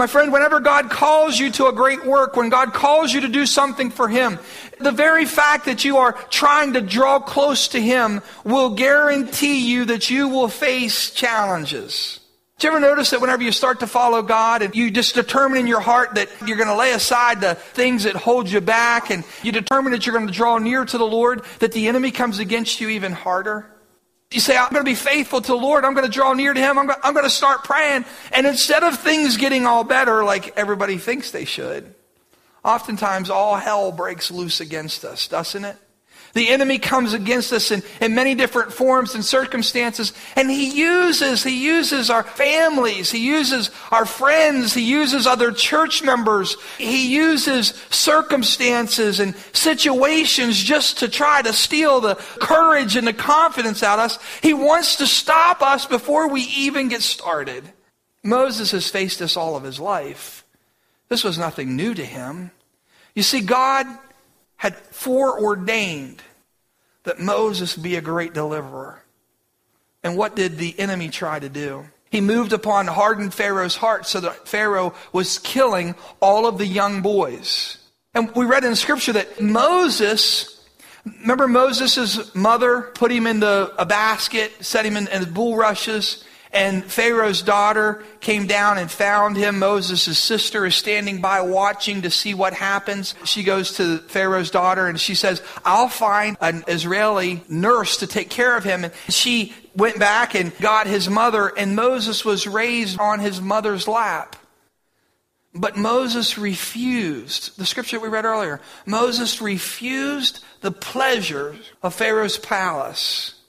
My 0.00 0.06
friend, 0.06 0.32
whenever 0.32 0.60
God 0.60 0.88
calls 0.88 1.38
you 1.38 1.50
to 1.50 1.66
a 1.66 1.72
great 1.72 2.06
work, 2.06 2.34
when 2.34 2.48
God 2.48 2.72
calls 2.72 3.12
you 3.12 3.20
to 3.20 3.28
do 3.28 3.44
something 3.44 3.90
for 3.90 4.08
Him, 4.08 4.38
the 4.80 4.92
very 4.92 5.26
fact 5.26 5.66
that 5.66 5.84
you 5.84 5.98
are 5.98 6.12
trying 6.30 6.72
to 6.74 6.80
draw 6.80 7.18
close 7.20 7.68
to 7.68 7.80
Him 7.80 8.22
will 8.44 8.70
guarantee 8.70 9.70
you 9.70 9.84
that 9.86 10.10
you 10.10 10.28
will 10.28 10.48
face 10.48 11.10
challenges. 11.10 12.20
Do 12.60 12.66
you 12.66 12.72
ever 12.74 12.80
notice 12.80 13.08
that 13.10 13.22
whenever 13.22 13.42
you 13.42 13.52
start 13.52 13.80
to 13.80 13.86
follow 13.86 14.20
God 14.20 14.60
and 14.60 14.76
you 14.76 14.90
just 14.90 15.14
determine 15.14 15.60
in 15.60 15.66
your 15.66 15.80
heart 15.80 16.16
that 16.16 16.28
you're 16.46 16.58
going 16.58 16.68
to 16.68 16.76
lay 16.76 16.92
aside 16.92 17.40
the 17.40 17.54
things 17.54 18.04
that 18.04 18.14
hold 18.16 18.50
you 18.50 18.60
back 18.60 19.10
and 19.10 19.24
you 19.42 19.50
determine 19.50 19.92
that 19.92 20.04
you're 20.04 20.14
going 20.14 20.26
to 20.26 20.32
draw 20.32 20.58
near 20.58 20.84
to 20.84 20.98
the 20.98 21.06
Lord, 21.06 21.42
that 21.60 21.72
the 21.72 21.88
enemy 21.88 22.10
comes 22.10 22.38
against 22.38 22.78
you 22.78 22.90
even 22.90 23.12
harder? 23.12 23.66
You 24.30 24.40
say, 24.40 24.58
I'm 24.58 24.70
going 24.70 24.84
to 24.84 24.90
be 24.90 24.94
faithful 24.94 25.40
to 25.40 25.46
the 25.46 25.56
Lord. 25.56 25.86
I'm 25.86 25.94
going 25.94 26.06
to 26.06 26.12
draw 26.12 26.34
near 26.34 26.52
to 26.52 26.60
Him. 26.60 26.78
I'm 26.78 26.86
going, 26.86 27.24
to 27.24 27.30
start 27.30 27.64
praying. 27.64 28.04
And 28.30 28.46
instead 28.46 28.82
of 28.82 28.98
things 28.98 29.38
getting 29.38 29.64
all 29.64 29.82
better 29.82 30.22
like 30.22 30.56
everybody 30.58 30.98
thinks 30.98 31.30
they 31.30 31.46
should, 31.46 31.94
oftentimes 32.64 33.30
all 33.30 33.56
hell 33.56 33.92
breaks 33.92 34.30
loose 34.30 34.60
against 34.60 35.04
us, 35.04 35.28
doesn't 35.28 35.64
it? 35.64 35.76
The 36.32 36.48
enemy 36.50 36.78
comes 36.78 37.12
against 37.12 37.52
us 37.52 37.70
in, 37.70 37.82
in 38.00 38.14
many 38.14 38.34
different 38.36 38.72
forms 38.72 39.14
and 39.14 39.24
circumstances, 39.24 40.12
and 40.36 40.48
he 40.48 40.70
uses, 40.70 41.42
he 41.42 41.64
uses 41.64 42.08
our 42.08 42.22
families, 42.22 43.10
he 43.10 43.18
uses 43.18 43.70
our 43.90 44.06
friends, 44.06 44.72
he 44.72 44.82
uses 44.82 45.26
other 45.26 45.50
church 45.50 46.04
members, 46.04 46.56
he 46.78 47.12
uses 47.12 47.68
circumstances 47.90 49.18
and 49.18 49.34
situations 49.52 50.56
just 50.56 50.98
to 50.98 51.08
try 51.08 51.42
to 51.42 51.52
steal 51.52 52.00
the 52.00 52.14
courage 52.14 52.94
and 52.94 53.06
the 53.06 53.12
confidence 53.12 53.82
out 53.82 53.98
of 53.98 54.04
us. 54.04 54.18
He 54.40 54.54
wants 54.54 54.96
to 54.96 55.06
stop 55.06 55.62
us 55.62 55.84
before 55.86 56.28
we 56.28 56.42
even 56.42 56.88
get 56.88 57.02
started. 57.02 57.64
Moses 58.22 58.70
has 58.70 58.88
faced 58.88 59.18
this 59.18 59.36
all 59.36 59.56
of 59.56 59.64
his 59.64 59.80
life. 59.80 60.39
This 61.10 61.24
was 61.24 61.38
nothing 61.38 61.76
new 61.76 61.92
to 61.92 62.04
him. 62.04 62.52
You 63.14 63.22
see, 63.22 63.40
God 63.40 63.86
had 64.56 64.76
foreordained 64.76 66.22
that 67.02 67.18
Moses 67.18 67.76
be 67.76 67.96
a 67.96 68.00
great 68.00 68.32
deliverer. 68.32 69.02
And 70.02 70.16
what 70.16 70.36
did 70.36 70.56
the 70.56 70.78
enemy 70.78 71.08
try 71.08 71.38
to 71.38 71.48
do? 71.48 71.84
He 72.10 72.20
moved 72.20 72.52
upon 72.52 72.86
hardened 72.86 73.34
Pharaoh's 73.34 73.76
heart 73.76 74.06
so 74.06 74.20
that 74.20 74.48
Pharaoh 74.48 74.94
was 75.12 75.38
killing 75.38 75.94
all 76.20 76.46
of 76.46 76.58
the 76.58 76.66
young 76.66 77.02
boys. 77.02 77.78
And 78.14 78.34
we 78.34 78.46
read 78.46 78.64
in 78.64 78.76
scripture 78.76 79.12
that 79.12 79.40
Moses, 79.40 80.64
remember 81.04 81.48
Moses' 81.48 82.34
mother 82.34 82.82
put 82.94 83.12
him 83.12 83.26
into 83.26 83.72
a 83.76 83.86
basket, 83.86 84.52
set 84.64 84.86
him 84.86 84.96
in, 84.96 85.08
in 85.08 85.32
bulrushes, 85.32 86.24
and 86.52 86.84
Pharaoh's 86.84 87.42
daughter 87.42 88.02
came 88.20 88.46
down 88.46 88.78
and 88.78 88.90
found 88.90 89.36
him. 89.36 89.58
Moses' 89.58 90.18
sister 90.18 90.66
is 90.66 90.74
standing 90.74 91.20
by 91.20 91.40
watching 91.42 92.02
to 92.02 92.10
see 92.10 92.34
what 92.34 92.54
happens. 92.54 93.14
She 93.24 93.42
goes 93.42 93.76
to 93.76 93.98
Pharaoh's 93.98 94.50
daughter 94.50 94.86
and 94.86 95.00
she 95.00 95.14
says, 95.14 95.42
I'll 95.64 95.88
find 95.88 96.36
an 96.40 96.64
Israeli 96.66 97.42
nurse 97.48 97.98
to 97.98 98.06
take 98.06 98.30
care 98.30 98.56
of 98.56 98.64
him. 98.64 98.84
And 98.84 98.92
she 99.08 99.54
went 99.76 99.98
back 99.98 100.34
and 100.34 100.56
got 100.58 100.88
his 100.88 101.08
mother, 101.08 101.52
and 101.56 101.76
Moses 101.76 102.24
was 102.24 102.46
raised 102.46 102.98
on 102.98 103.20
his 103.20 103.40
mother's 103.40 103.86
lap. 103.86 104.34
But 105.54 105.76
Moses 105.76 106.38
refused, 106.38 107.58
the 107.58 107.66
scripture 107.66 107.98
we 107.98 108.08
read 108.08 108.24
earlier, 108.24 108.60
Moses 108.86 109.40
refused 109.40 110.44
the 110.60 110.70
pleasures 110.70 111.72
of 111.82 111.94
Pharaoh's 111.94 112.38
palace 112.38 113.39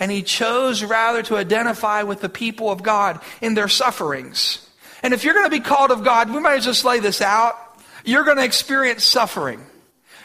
and 0.00 0.10
he 0.10 0.22
chose 0.22 0.82
rather 0.82 1.22
to 1.24 1.36
identify 1.36 2.02
with 2.02 2.20
the 2.20 2.28
people 2.28 2.70
of 2.70 2.82
God 2.82 3.20
in 3.40 3.54
their 3.54 3.68
sufferings. 3.68 4.66
And 5.02 5.14
if 5.14 5.22
you're 5.22 5.34
going 5.34 5.46
to 5.46 5.50
be 5.50 5.60
called 5.60 5.90
of 5.90 6.02
God, 6.02 6.30
we 6.30 6.40
might 6.40 6.62
just 6.62 6.84
lay 6.84 6.98
this 6.98 7.20
out. 7.20 7.54
You're 8.04 8.24
going 8.24 8.38
to 8.38 8.44
experience 8.44 9.04
suffering. 9.04 9.64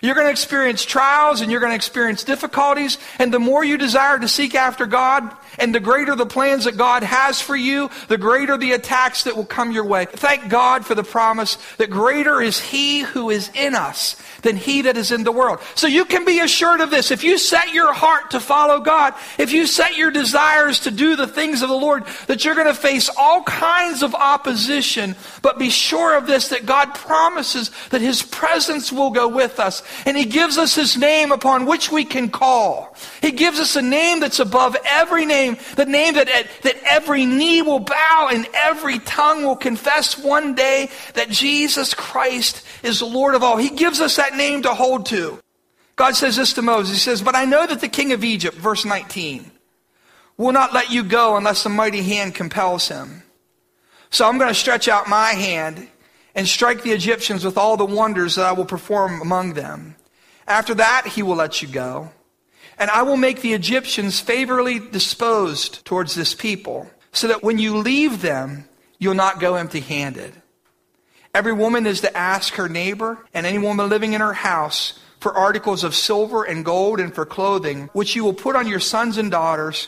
You're 0.05 0.15
going 0.15 0.27
to 0.27 0.31
experience 0.31 0.85
trials 0.85 1.41
and 1.41 1.51
you're 1.51 1.59
going 1.59 1.71
to 1.71 1.75
experience 1.75 2.23
difficulties. 2.23 2.97
And 3.17 3.33
the 3.33 3.39
more 3.39 3.63
you 3.63 3.77
desire 3.77 4.19
to 4.19 4.27
seek 4.27 4.53
after 4.53 4.85
God 4.85 5.35
and 5.57 5.73
the 5.73 5.79
greater 5.79 6.15
the 6.15 6.25
plans 6.25 6.65
that 6.65 6.77
God 6.77 7.03
has 7.03 7.41
for 7.41 7.55
you, 7.55 7.89
the 8.07 8.17
greater 8.17 8.57
the 8.57 8.73
attacks 8.73 9.23
that 9.23 9.35
will 9.35 9.45
come 9.45 9.71
your 9.71 9.85
way. 9.85 10.05
Thank 10.05 10.49
God 10.49 10.85
for 10.85 10.93
the 10.93 11.03
promise 11.03 11.57
that 11.77 11.89
greater 11.89 12.41
is 12.41 12.59
He 12.59 13.01
who 13.01 13.29
is 13.29 13.49
in 13.55 13.73
us 13.73 14.15
than 14.41 14.57
He 14.57 14.83
that 14.83 14.95
is 14.95 15.11
in 15.11 15.23
the 15.23 15.31
world. 15.31 15.59
So 15.73 15.87
you 15.87 16.05
can 16.05 16.23
be 16.23 16.39
assured 16.39 16.81
of 16.81 16.91
this. 16.91 17.09
If 17.09 17.23
you 17.23 17.37
set 17.37 17.73
your 17.73 17.93
heart 17.93 18.31
to 18.31 18.39
follow 18.39 18.79
God, 18.81 19.15
if 19.39 19.53
you 19.53 19.65
set 19.65 19.97
your 19.97 20.11
desires 20.11 20.81
to 20.81 20.91
do 20.91 21.15
the 21.15 21.27
things 21.27 21.61
of 21.61 21.69
the 21.69 21.75
Lord, 21.75 22.05
that 22.27 22.45
you're 22.45 22.55
going 22.55 22.67
to 22.67 22.73
face 22.73 23.09
all 23.17 23.41
kinds 23.43 24.03
of 24.03 24.13
opposition, 24.13 25.15
but 25.41 25.57
be 25.57 25.69
sure 25.69 26.15
of 26.15 26.27
this, 26.27 26.49
that 26.49 26.65
God 26.65 26.93
promises 26.93 27.71
that 27.89 28.01
His 28.01 28.21
presence 28.21 28.91
will 28.91 29.09
go 29.09 29.27
with 29.27 29.59
us. 29.59 29.81
And 30.05 30.17
He 30.17 30.25
gives 30.25 30.57
us 30.57 30.75
His 30.75 30.97
name 30.97 31.31
upon 31.31 31.65
which 31.65 31.91
we 31.91 32.05
can 32.05 32.29
call. 32.29 32.95
He 33.21 33.31
gives 33.31 33.59
us 33.59 33.75
a 33.75 33.81
name 33.81 34.19
that's 34.19 34.39
above 34.39 34.75
every 34.85 35.25
name 35.25 35.57
the 35.75 35.85
name 35.85 36.15
that, 36.15 36.27
that 36.63 36.75
every 36.85 37.25
knee 37.25 37.61
will 37.61 37.79
bow 37.79 38.29
and 38.31 38.47
every 38.53 38.99
tongue 38.99 39.43
will 39.43 39.55
confess 39.55 40.17
one 40.17 40.55
day 40.55 40.89
that 41.13 41.29
Jesus 41.29 41.93
Christ 41.93 42.65
is 42.83 42.99
the 42.99 43.05
Lord 43.05 43.35
of 43.35 43.43
all. 43.43 43.57
He 43.57 43.69
gives 43.69 44.01
us 44.01 44.15
that 44.17 44.35
name 44.35 44.61
to 44.63 44.73
hold 44.73 45.05
to. 45.07 45.39
God 45.95 46.15
says 46.15 46.35
this 46.35 46.53
to 46.53 46.61
Moses. 46.61 46.95
He 46.95 46.99
says, 46.99 47.21
But 47.21 47.35
I 47.35 47.45
know 47.45 47.65
that 47.65 47.79
the 47.79 47.87
king 47.87 48.11
of 48.11 48.23
Egypt, 48.23 48.57
verse 48.57 48.85
19, 48.85 49.51
will 50.37 50.51
not 50.51 50.73
let 50.73 50.91
you 50.91 51.03
go 51.03 51.37
unless 51.37 51.63
the 51.63 51.69
mighty 51.69 52.01
hand 52.01 52.35
compels 52.35 52.89
him. 52.89 53.23
So 54.09 54.27
I'm 54.27 54.37
going 54.37 54.49
to 54.49 54.55
stretch 54.55 54.87
out 54.87 55.09
my 55.09 55.29
hand 55.29 55.89
and 56.35 56.47
strike 56.47 56.83
the 56.83 56.91
Egyptians 56.91 57.45
with 57.45 57.57
all 57.57 57.77
the 57.77 57.85
wonders 57.85 58.35
that 58.35 58.45
I 58.45 58.51
will 58.51 58.65
perform 58.65 59.21
among 59.21 59.53
them. 59.53 59.95
After 60.47 60.75
that, 60.75 61.07
he 61.07 61.23
will 61.23 61.37
let 61.37 61.61
you 61.61 61.67
go. 61.67 62.11
And 62.77 62.91
I 62.91 63.03
will 63.03 63.17
make 63.17 63.41
the 63.41 63.53
Egyptians 63.53 64.19
favorably 64.19 64.79
disposed 64.79 65.85
towards 65.85 66.13
this 66.13 66.35
people, 66.35 66.89
so 67.13 67.29
that 67.29 67.41
when 67.41 67.57
you 67.57 67.77
leave 67.77 68.21
them, 68.21 68.67
you'll 68.99 69.13
not 69.13 69.39
go 69.39 69.55
empty 69.55 69.79
handed. 69.79 70.33
Every 71.33 71.53
woman 71.53 71.85
is 71.87 72.01
to 72.01 72.15
ask 72.15 72.55
her 72.55 72.67
neighbor 72.67 73.17
and 73.33 73.45
any 73.45 73.57
woman 73.57 73.89
living 73.89 74.13
in 74.13 74.21
her 74.21 74.33
house 74.33 74.99
for 75.19 75.33
articles 75.33 75.83
of 75.83 75.95
silver 75.95 76.43
and 76.43 76.63
gold 76.63 76.99
and 76.99 77.13
for 77.15 77.25
clothing, 77.25 77.89
which 77.93 78.15
you 78.15 78.23
will 78.23 78.33
put 78.33 78.55
on 78.55 78.67
your 78.67 78.79
sons 78.79 79.17
and 79.17 79.31
daughters, 79.31 79.87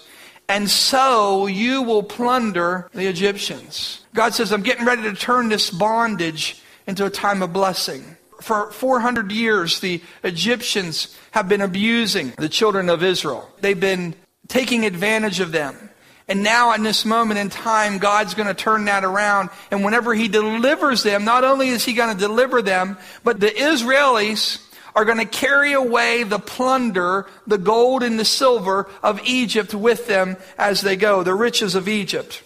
and 0.49 0.69
so 0.69 1.47
you 1.47 1.81
will 1.81 2.03
plunder 2.03 2.89
the 2.93 3.07
Egyptians. 3.07 4.05
God 4.13 4.33
says, 4.33 4.53
I'm 4.53 4.63
getting 4.63 4.85
ready 4.85 5.03
to 5.03 5.13
turn 5.13 5.49
this 5.49 5.69
bondage 5.69 6.61
into 6.85 7.05
a 7.05 7.09
time 7.09 7.41
of 7.43 7.51
blessing. 7.51 8.17
For 8.41 8.71
400 8.71 9.31
years, 9.31 9.79
the 9.79 10.01
Egyptians 10.23 11.17
have 11.31 11.49
been 11.49 11.61
abusing 11.61 12.33
the 12.37 12.47
children 12.49 12.89
of 12.89 13.03
Israel. 13.03 13.49
They've 13.59 13.79
been 13.79 14.15
taking 14.47 14.85
advantage 14.85 15.39
of 15.39 15.51
them. 15.51 15.89
And 16.29 16.43
now, 16.43 16.73
in 16.73 16.83
this 16.83 17.05
moment 17.05 17.39
in 17.39 17.49
time, 17.49 17.99
God's 17.99 18.33
going 18.33 18.47
to 18.47 18.53
turn 18.53 18.85
that 18.85 19.05
around. 19.05 19.49
And 19.71 19.83
whenever 19.83 20.13
He 20.13 20.27
delivers 20.27 21.03
them, 21.03 21.23
not 21.23 21.45
only 21.45 21.69
is 21.69 21.85
He 21.85 21.93
going 21.93 22.13
to 22.13 22.19
deliver 22.19 22.61
them, 22.61 22.97
but 23.23 23.39
the 23.39 23.47
Israelis 23.47 24.59
are 24.97 25.05
going 25.05 25.19
to 25.19 25.25
carry 25.25 25.73
away 25.73 26.23
the 26.23 26.39
plunder, 26.39 27.27
the 27.45 27.59
gold 27.59 28.01
and 28.01 28.19
the 28.19 28.25
silver 28.25 28.89
of 29.03 29.21
Egypt 29.23 29.75
with 29.75 30.07
them 30.07 30.35
as 30.57 30.81
they 30.81 30.95
go, 30.95 31.21
the 31.21 31.35
riches 31.35 31.75
of 31.75 31.87
Egypt. 31.87 32.41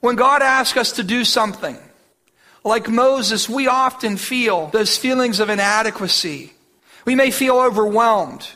When 0.00 0.16
God 0.16 0.42
asks 0.42 0.76
us 0.76 0.90
to 0.94 1.04
do 1.04 1.24
something, 1.24 1.78
like 2.64 2.88
Moses, 2.88 3.48
we 3.48 3.68
often 3.68 4.16
feel 4.16 4.66
those 4.66 4.98
feelings 4.98 5.38
of 5.38 5.50
inadequacy. 5.50 6.52
We 7.04 7.14
may 7.14 7.30
feel 7.30 7.60
overwhelmed. 7.60 8.48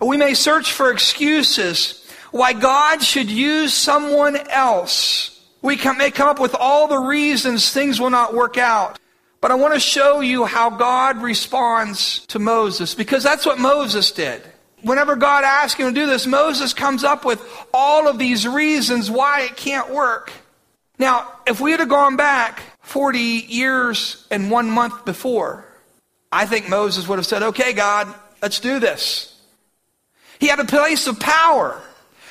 We 0.00 0.16
may 0.16 0.34
search 0.34 0.72
for 0.72 0.90
excuses 0.90 2.04
why 2.32 2.54
God 2.54 3.04
should 3.04 3.30
use 3.30 3.72
someone 3.72 4.36
else. 4.48 5.40
We 5.62 5.76
may 5.96 6.10
come 6.10 6.28
up 6.28 6.40
with 6.40 6.56
all 6.58 6.88
the 6.88 6.98
reasons 6.98 7.72
things 7.72 8.00
will 8.00 8.10
not 8.10 8.34
work 8.34 8.58
out. 8.58 8.98
But 9.42 9.50
I 9.50 9.56
want 9.56 9.74
to 9.74 9.80
show 9.80 10.20
you 10.20 10.44
how 10.44 10.70
God 10.70 11.20
responds 11.20 12.24
to 12.28 12.38
Moses 12.38 12.94
because 12.94 13.24
that's 13.24 13.44
what 13.44 13.58
Moses 13.58 14.12
did. 14.12 14.40
Whenever 14.82 15.16
God 15.16 15.42
asks 15.42 15.80
him 15.80 15.92
to 15.92 16.00
do 16.00 16.06
this, 16.06 16.28
Moses 16.28 16.72
comes 16.72 17.02
up 17.02 17.24
with 17.24 17.42
all 17.74 18.06
of 18.06 18.18
these 18.18 18.46
reasons 18.46 19.10
why 19.10 19.42
it 19.42 19.56
can't 19.56 19.90
work. 19.90 20.32
Now, 20.96 21.28
if 21.44 21.60
we 21.60 21.72
had 21.72 21.88
gone 21.88 22.14
back 22.16 22.62
40 22.82 23.18
years 23.18 24.28
and 24.30 24.48
one 24.48 24.70
month 24.70 25.04
before, 25.04 25.64
I 26.30 26.46
think 26.46 26.68
Moses 26.68 27.08
would 27.08 27.18
have 27.18 27.26
said, 27.26 27.42
okay, 27.42 27.72
God, 27.72 28.14
let's 28.40 28.60
do 28.60 28.78
this. 28.78 29.40
He 30.38 30.46
had 30.46 30.60
a 30.60 30.64
place 30.64 31.08
of 31.08 31.18
power. 31.18 31.82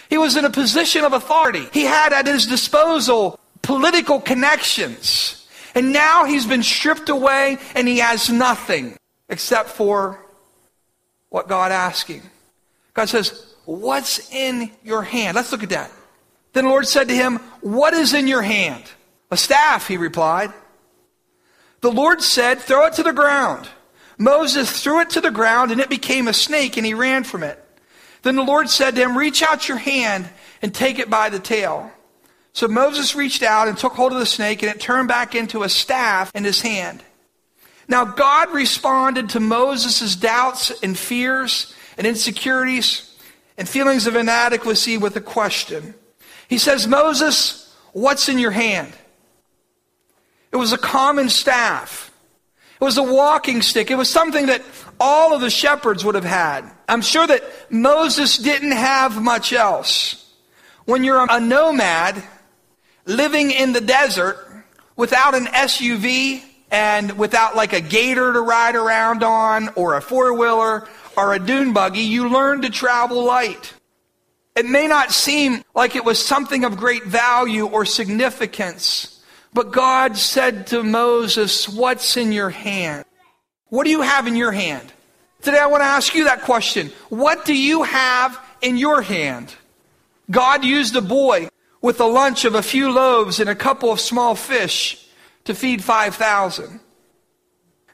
He 0.09 0.17
was 0.17 0.37
in 0.37 0.45
a 0.45 0.49
position 0.49 1.03
of 1.03 1.11
authority. 1.11 1.67
He 1.73 1.83
had 1.83 2.13
at 2.13 2.25
his 2.25 2.47
disposal 2.47 3.37
political 3.61 4.21
connections. 4.21 5.40
And 5.73 5.93
now 5.93 6.25
he's 6.25 6.45
been 6.45 6.63
stripped 6.63 7.09
away 7.09 7.57
and 7.75 7.87
he 7.87 7.99
has 7.99 8.29
nothing 8.29 8.97
except 9.29 9.69
for 9.69 10.19
what 11.29 11.47
God 11.47 11.71
asking. 11.71 12.21
God 12.93 13.09
says, 13.09 13.47
What's 13.65 14.31
in 14.33 14.71
your 14.83 15.03
hand? 15.03 15.35
Let's 15.35 15.51
look 15.51 15.63
at 15.63 15.69
that. 15.69 15.91
Then 16.53 16.65
the 16.65 16.69
Lord 16.69 16.87
said 16.87 17.07
to 17.07 17.15
him, 17.15 17.37
What 17.61 17.93
is 17.93 18.13
in 18.13 18.27
your 18.27 18.41
hand? 18.41 18.83
A 19.29 19.37
staff, 19.37 19.87
he 19.87 19.97
replied. 19.97 20.51
The 21.81 21.91
Lord 21.91 22.21
said, 22.21 22.59
Throw 22.59 22.87
it 22.87 22.93
to 22.93 23.03
the 23.03 23.13
ground. 23.13 23.69
Moses 24.17 24.83
threw 24.83 24.99
it 24.99 25.11
to 25.11 25.21
the 25.21 25.31
ground, 25.31 25.71
and 25.71 25.81
it 25.81 25.89
became 25.89 26.27
a 26.27 26.33
snake, 26.33 26.77
and 26.77 26.85
he 26.85 26.93
ran 26.93 27.23
from 27.23 27.43
it. 27.43 27.57
Then 28.23 28.35
the 28.35 28.43
Lord 28.43 28.69
said 28.69 28.95
to 28.95 29.01
him, 29.01 29.17
Reach 29.17 29.41
out 29.41 29.67
your 29.67 29.77
hand 29.77 30.29
and 30.61 30.73
take 30.73 30.99
it 30.99 31.09
by 31.09 31.29
the 31.29 31.39
tail. 31.39 31.91
So 32.53 32.67
Moses 32.67 33.15
reached 33.15 33.43
out 33.43 33.67
and 33.67 33.77
took 33.77 33.93
hold 33.93 34.11
of 34.13 34.19
the 34.19 34.25
snake, 34.25 34.61
and 34.61 34.71
it 34.71 34.81
turned 34.81 35.07
back 35.07 35.35
into 35.35 35.63
a 35.63 35.69
staff 35.69 36.31
in 36.35 36.43
his 36.43 36.61
hand. 36.61 37.03
Now 37.87 38.05
God 38.05 38.51
responded 38.51 39.29
to 39.29 39.39
Moses' 39.39 40.15
doubts 40.15 40.71
and 40.83 40.97
fears 40.97 41.73
and 41.97 42.05
insecurities 42.05 43.15
and 43.57 43.67
feelings 43.67 44.07
of 44.07 44.15
inadequacy 44.15 44.97
with 44.97 45.15
a 45.15 45.21
question. 45.21 45.93
He 46.47 46.57
says, 46.57 46.87
Moses, 46.87 47.75
what's 47.93 48.27
in 48.27 48.39
your 48.39 48.51
hand? 48.51 48.93
It 50.51 50.57
was 50.57 50.73
a 50.73 50.77
common 50.77 51.29
staff. 51.29 52.11
It 52.79 52.83
was 52.83 52.97
a 52.97 53.03
walking 53.03 53.61
stick. 53.61 53.91
It 53.91 53.95
was 53.95 54.09
something 54.09 54.47
that 54.47 54.61
all 54.99 55.33
of 55.33 55.41
the 55.41 55.49
shepherds 55.49 56.03
would 56.03 56.15
have 56.15 56.25
had. 56.25 56.69
I'm 56.89 57.01
sure 57.01 57.25
that 57.25 57.71
Moses 57.71 58.37
didn't 58.37 58.71
have 58.71 59.21
much 59.21 59.53
else. 59.53 60.29
When 60.85 61.03
you're 61.03 61.25
a 61.29 61.39
nomad 61.39 62.21
living 63.05 63.51
in 63.51 63.73
the 63.73 63.81
desert 63.81 64.37
without 64.95 65.35
an 65.35 65.45
SUV 65.45 66.43
and 66.69 67.17
without 67.17 67.55
like 67.55 67.73
a 67.73 67.81
gator 67.81 68.33
to 68.33 68.41
ride 68.41 68.75
around 68.75 69.23
on 69.23 69.69
or 69.75 69.95
a 69.95 70.01
four 70.01 70.33
wheeler 70.33 70.87
or 71.17 71.33
a 71.33 71.39
dune 71.39 71.73
buggy, 71.73 72.01
you 72.01 72.29
learn 72.29 72.61
to 72.61 72.69
travel 72.69 73.23
light. 73.23 73.73
It 74.55 74.65
may 74.65 74.87
not 74.87 75.11
seem 75.11 75.63
like 75.73 75.95
it 75.95 76.05
was 76.05 76.23
something 76.23 76.63
of 76.63 76.77
great 76.77 77.05
value 77.05 77.65
or 77.65 77.85
significance 77.85 79.11
but 79.53 79.71
God 79.71 80.17
said 80.17 80.67
to 80.67 80.83
Moses, 80.83 81.67
What's 81.67 82.15
in 82.15 82.31
your 82.31 82.49
hand? 82.49 83.05
What 83.67 83.83
do 83.83 83.89
you 83.89 84.01
have 84.01 84.27
in 84.27 84.35
your 84.35 84.51
hand? 84.51 84.91
Today 85.41 85.59
I 85.59 85.67
want 85.67 85.81
to 85.81 85.87
ask 85.87 86.13
you 86.13 86.25
that 86.25 86.41
question. 86.41 86.91
What 87.09 87.45
do 87.45 87.55
you 87.55 87.83
have 87.83 88.39
in 88.61 88.77
your 88.77 89.01
hand? 89.01 89.53
God 90.29 90.63
used 90.63 90.95
a 90.95 91.01
boy 91.01 91.49
with 91.81 91.99
a 91.99 92.05
lunch 92.05 92.45
of 92.45 92.55
a 92.55 92.61
few 92.61 92.91
loaves 92.91 93.39
and 93.39 93.49
a 93.49 93.55
couple 93.55 93.91
of 93.91 93.99
small 93.99 94.35
fish 94.35 95.07
to 95.45 95.55
feed 95.55 95.83
5,000. 95.83 96.79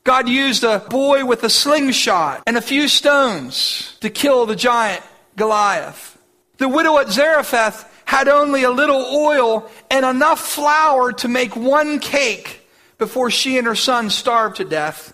God 0.04 0.30
used 0.30 0.63
a 0.63 0.80
boy 0.80 1.26
with 1.26 1.43
a 1.43 1.50
slingshot 1.50 2.43
and 2.47 2.58
a 2.58 2.62
few 2.62 2.88
stones 2.88 3.97
to 4.02 4.10
kill 4.10 4.45
the 4.45 4.56
giant 4.56 5.04
Goliath. 5.36 6.17
The 6.58 6.69
widow 6.69 6.97
at 6.97 7.10
Zarephath 7.10 7.93
had 8.06 8.28
only 8.28 8.63
a 8.63 8.71
little 8.71 9.06
oil 9.06 9.69
and 9.91 10.06
enough 10.06 10.39
flour 10.39 11.12
to 11.12 11.28
make 11.28 11.56
one 11.56 12.00
cake 12.00 12.67
before 12.97 13.30
she 13.30 13.58
and 13.58 13.67
her 13.67 13.76
son 13.76 14.10
starved 14.10 14.58
to 14.58 14.65
death. 14.65 15.13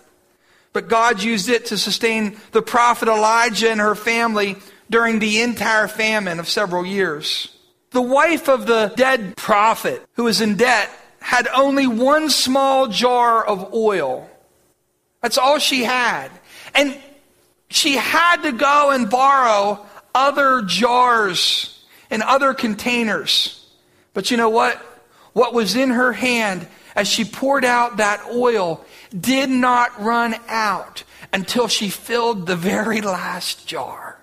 But 0.73 0.87
God 0.87 1.21
used 1.21 1.49
it 1.49 1.65
to 1.67 1.77
sustain 1.77 2.37
the 2.51 2.61
prophet 2.61 3.07
Elijah 3.07 3.69
and 3.69 3.81
her 3.81 3.95
family 3.95 4.57
during 4.89 5.19
the 5.19 5.41
entire 5.41 5.87
famine 5.87 6.39
of 6.39 6.47
several 6.47 6.85
years. 6.85 7.52
The 7.93 8.01
wife 8.01 8.49
of 8.49 8.65
the 8.65 8.91
dead 8.95 9.37
prophet 9.37 10.03
who 10.13 10.25
was 10.25 10.41
in 10.41 10.57
debt 10.57 10.89
had 11.19 11.47
only 11.47 11.87
one 11.87 12.29
small 12.29 12.87
jar 12.87 13.45
of 13.45 13.73
oil. 13.73 14.29
That's 15.21 15.37
all 15.37 15.59
she 15.59 15.83
had. 15.83 16.29
And 16.75 16.99
she 17.69 17.95
had 17.95 18.43
to 18.43 18.51
go 18.51 18.91
and 18.91 19.09
borrow 19.09 19.85
other 20.13 20.63
jars 20.63 21.85
and 22.09 22.21
other 22.21 22.53
containers. 22.53 23.65
But 24.13 24.29
you 24.29 24.37
know 24.37 24.49
what? 24.49 24.77
What 25.33 25.53
was 25.53 25.75
in 25.75 25.89
her 25.89 26.13
hand 26.13 26.67
as 26.95 27.07
she 27.07 27.23
poured 27.23 27.63
out 27.63 27.97
that 27.97 28.25
oil 28.31 28.85
did 29.17 29.49
not 29.49 30.01
run 30.01 30.35
out. 30.47 31.03
until 31.33 31.67
she 31.67 31.89
filled 31.89 32.45
the 32.45 32.55
very 32.55 33.01
last 33.01 33.67
jar. 33.67 34.19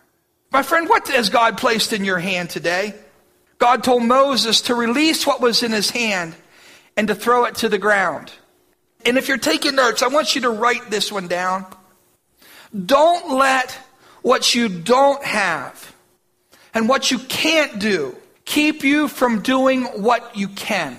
My 0.53 0.63
friend, 0.63 0.89
what 0.89 1.09
has 1.09 1.29
God 1.29 1.59
placed 1.59 1.93
in 1.93 2.05
your 2.05 2.19
hand 2.19 2.51
today? 2.51 2.95
God 3.61 3.85
told 3.85 4.03
Moses 4.03 4.63
to 4.63 4.75
release 4.75 5.27
what 5.27 5.41
was 5.41 5.63
in 5.63 5.71
his 5.71 5.91
hand 5.91 6.35
and 6.97 7.07
to 7.09 7.15
throw 7.15 7.45
it 7.45 7.57
to 7.57 7.69
the 7.69 7.79
ground. 7.79 8.33
And 9.05 9.19
if 9.19 9.29
you're 9.29 9.37
taking 9.39 9.77
notes, 9.77 10.03
I 10.03 10.09
want 10.09 10.35
you 10.35 10.41
to 10.43 10.51
write 10.51 10.91
this 10.91 11.13
one 11.13 11.29
down. 11.29 11.67
Don't 12.87 13.37
let 13.37 13.73
what 14.23 14.55
you 14.55 14.69
don't 14.69 15.23
have 15.23 15.95
and 16.73 16.89
what 16.89 17.11
you 17.11 17.19
can't 17.19 17.79
do 17.79 18.17
keep 18.47 18.83
you 18.83 19.09
from 19.09 19.43
doing 19.43 19.85
what 19.85 20.37
you 20.37 20.49
can. 20.49 20.97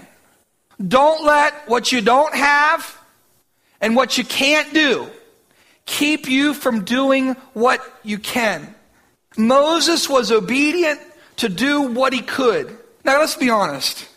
Don't 0.87 1.25
let 1.25 1.67
what 1.67 1.91
you 1.91 2.01
don't 2.01 2.33
have 2.33 2.97
and 3.81 3.95
what 3.95 4.17
you 4.17 4.23
can't 4.23 4.73
do 4.73 5.09
keep 5.85 6.29
you 6.29 6.53
from 6.53 6.85
doing 6.85 7.33
what 7.53 7.81
you 8.03 8.19
can. 8.19 8.73
Moses 9.35 10.07
was 10.07 10.31
obedient 10.31 10.99
to 11.41 11.49
do 11.49 11.81
what 11.81 12.13
he 12.13 12.21
could. 12.21 12.75
Now 13.03 13.19
let's 13.19 13.35
be 13.35 13.49
honest. 13.49 14.07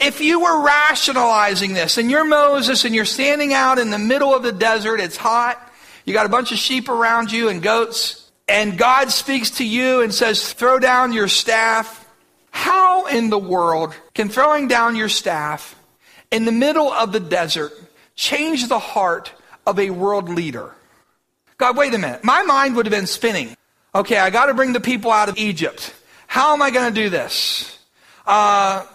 If 0.00 0.20
you 0.20 0.40
were 0.40 0.64
rationalizing 0.64 1.74
this 1.74 1.96
and 1.96 2.10
you're 2.10 2.24
Moses 2.24 2.84
and 2.84 2.94
you're 2.94 3.04
standing 3.04 3.54
out 3.54 3.78
in 3.78 3.90
the 3.90 3.98
middle 3.98 4.34
of 4.34 4.42
the 4.42 4.50
desert, 4.50 4.98
it's 4.98 5.16
hot, 5.16 5.56
you 6.04 6.12
got 6.12 6.26
a 6.26 6.28
bunch 6.28 6.50
of 6.50 6.58
sheep 6.58 6.88
around 6.88 7.30
you 7.30 7.48
and 7.48 7.62
goats, 7.62 8.30
and 8.48 8.76
God 8.76 9.12
speaks 9.12 9.50
to 9.58 9.64
you 9.64 10.02
and 10.02 10.12
says, 10.12 10.52
throw 10.52 10.80
down 10.80 11.12
your 11.12 11.28
staff. 11.28 12.04
How 12.50 13.06
in 13.06 13.30
the 13.30 13.38
world 13.38 13.94
can 14.12 14.28
throwing 14.28 14.66
down 14.66 14.96
your 14.96 15.08
staff 15.08 15.76
in 16.32 16.44
the 16.44 16.52
middle 16.52 16.92
of 16.92 17.12
the 17.12 17.20
desert 17.20 17.72
change 18.16 18.66
the 18.66 18.80
heart 18.80 19.32
of 19.64 19.78
a 19.78 19.90
world 19.90 20.28
leader? 20.28 20.74
God, 21.58 21.76
wait 21.76 21.94
a 21.94 21.98
minute. 21.98 22.24
My 22.24 22.42
mind 22.42 22.74
would 22.74 22.86
have 22.86 22.92
been 22.92 23.06
spinning. 23.06 23.56
Okay, 23.94 24.18
I 24.18 24.30
got 24.30 24.46
to 24.46 24.54
bring 24.54 24.72
the 24.72 24.80
people 24.80 25.12
out 25.12 25.28
of 25.28 25.38
Egypt. 25.38 25.94
How 26.32 26.54
am 26.54 26.62
I 26.62 26.70
going 26.70 26.94
to 26.94 26.98
do 26.98 27.10
this? 27.10 27.78
Uh, 28.24 28.86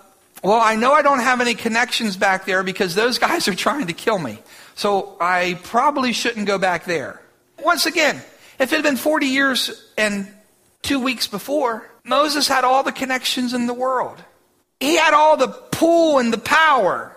well, 0.43 0.59
I 0.59 0.75
know 0.75 0.93
I 0.93 1.03
don't 1.03 1.19
have 1.19 1.39
any 1.39 1.53
connections 1.53 2.17
back 2.17 2.45
there 2.45 2.63
because 2.63 2.95
those 2.95 3.19
guys 3.19 3.47
are 3.47 3.53
trying 3.53 3.85
to 3.85 3.93
kill 3.93 4.17
me. 4.17 4.39
So 4.73 5.15
I 5.21 5.59
probably 5.61 6.13
shouldn't 6.13 6.47
go 6.47 6.57
back 6.57 6.85
there. 6.85 7.21
Once 7.63 7.85
again, 7.85 8.15
if 8.57 8.73
it 8.73 8.77
had 8.77 8.81
been 8.81 8.97
40 8.97 9.27
years 9.27 9.87
and 9.99 10.33
two 10.81 10.99
weeks 10.99 11.27
before, 11.27 11.87
Moses 12.03 12.47
had 12.47 12.63
all 12.63 12.81
the 12.81 12.91
connections 12.91 13.53
in 13.53 13.67
the 13.67 13.73
world. 13.75 14.17
He 14.79 14.95
had 14.95 15.13
all 15.13 15.37
the 15.37 15.49
pull 15.49 16.17
and 16.17 16.33
the 16.33 16.39
power. 16.39 17.15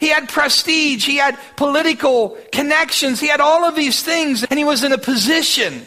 He 0.00 0.08
had 0.08 0.28
prestige. 0.28 1.06
He 1.06 1.18
had 1.18 1.38
political 1.54 2.36
connections. 2.50 3.20
He 3.20 3.28
had 3.28 3.40
all 3.40 3.64
of 3.64 3.76
these 3.76 4.02
things, 4.02 4.42
and 4.42 4.58
he 4.58 4.64
was 4.64 4.82
in 4.82 4.90
a 4.90 4.98
position. 4.98 5.86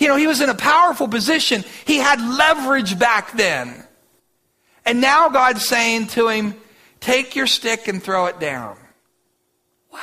You 0.00 0.08
know, 0.08 0.16
he 0.16 0.26
was 0.26 0.40
in 0.40 0.48
a 0.48 0.54
powerful 0.54 1.06
position. 1.06 1.62
He 1.84 1.98
had 1.98 2.20
leverage 2.20 2.98
back 2.98 3.32
then. 3.32 3.84
And 4.84 5.00
now 5.00 5.28
God's 5.28 5.64
saying 5.64 6.08
to 6.08 6.28
him, 6.28 6.54
Take 6.98 7.36
your 7.36 7.46
stick 7.46 7.86
and 7.86 8.02
throw 8.02 8.26
it 8.26 8.40
down. 8.40 8.76
What? 9.90 10.02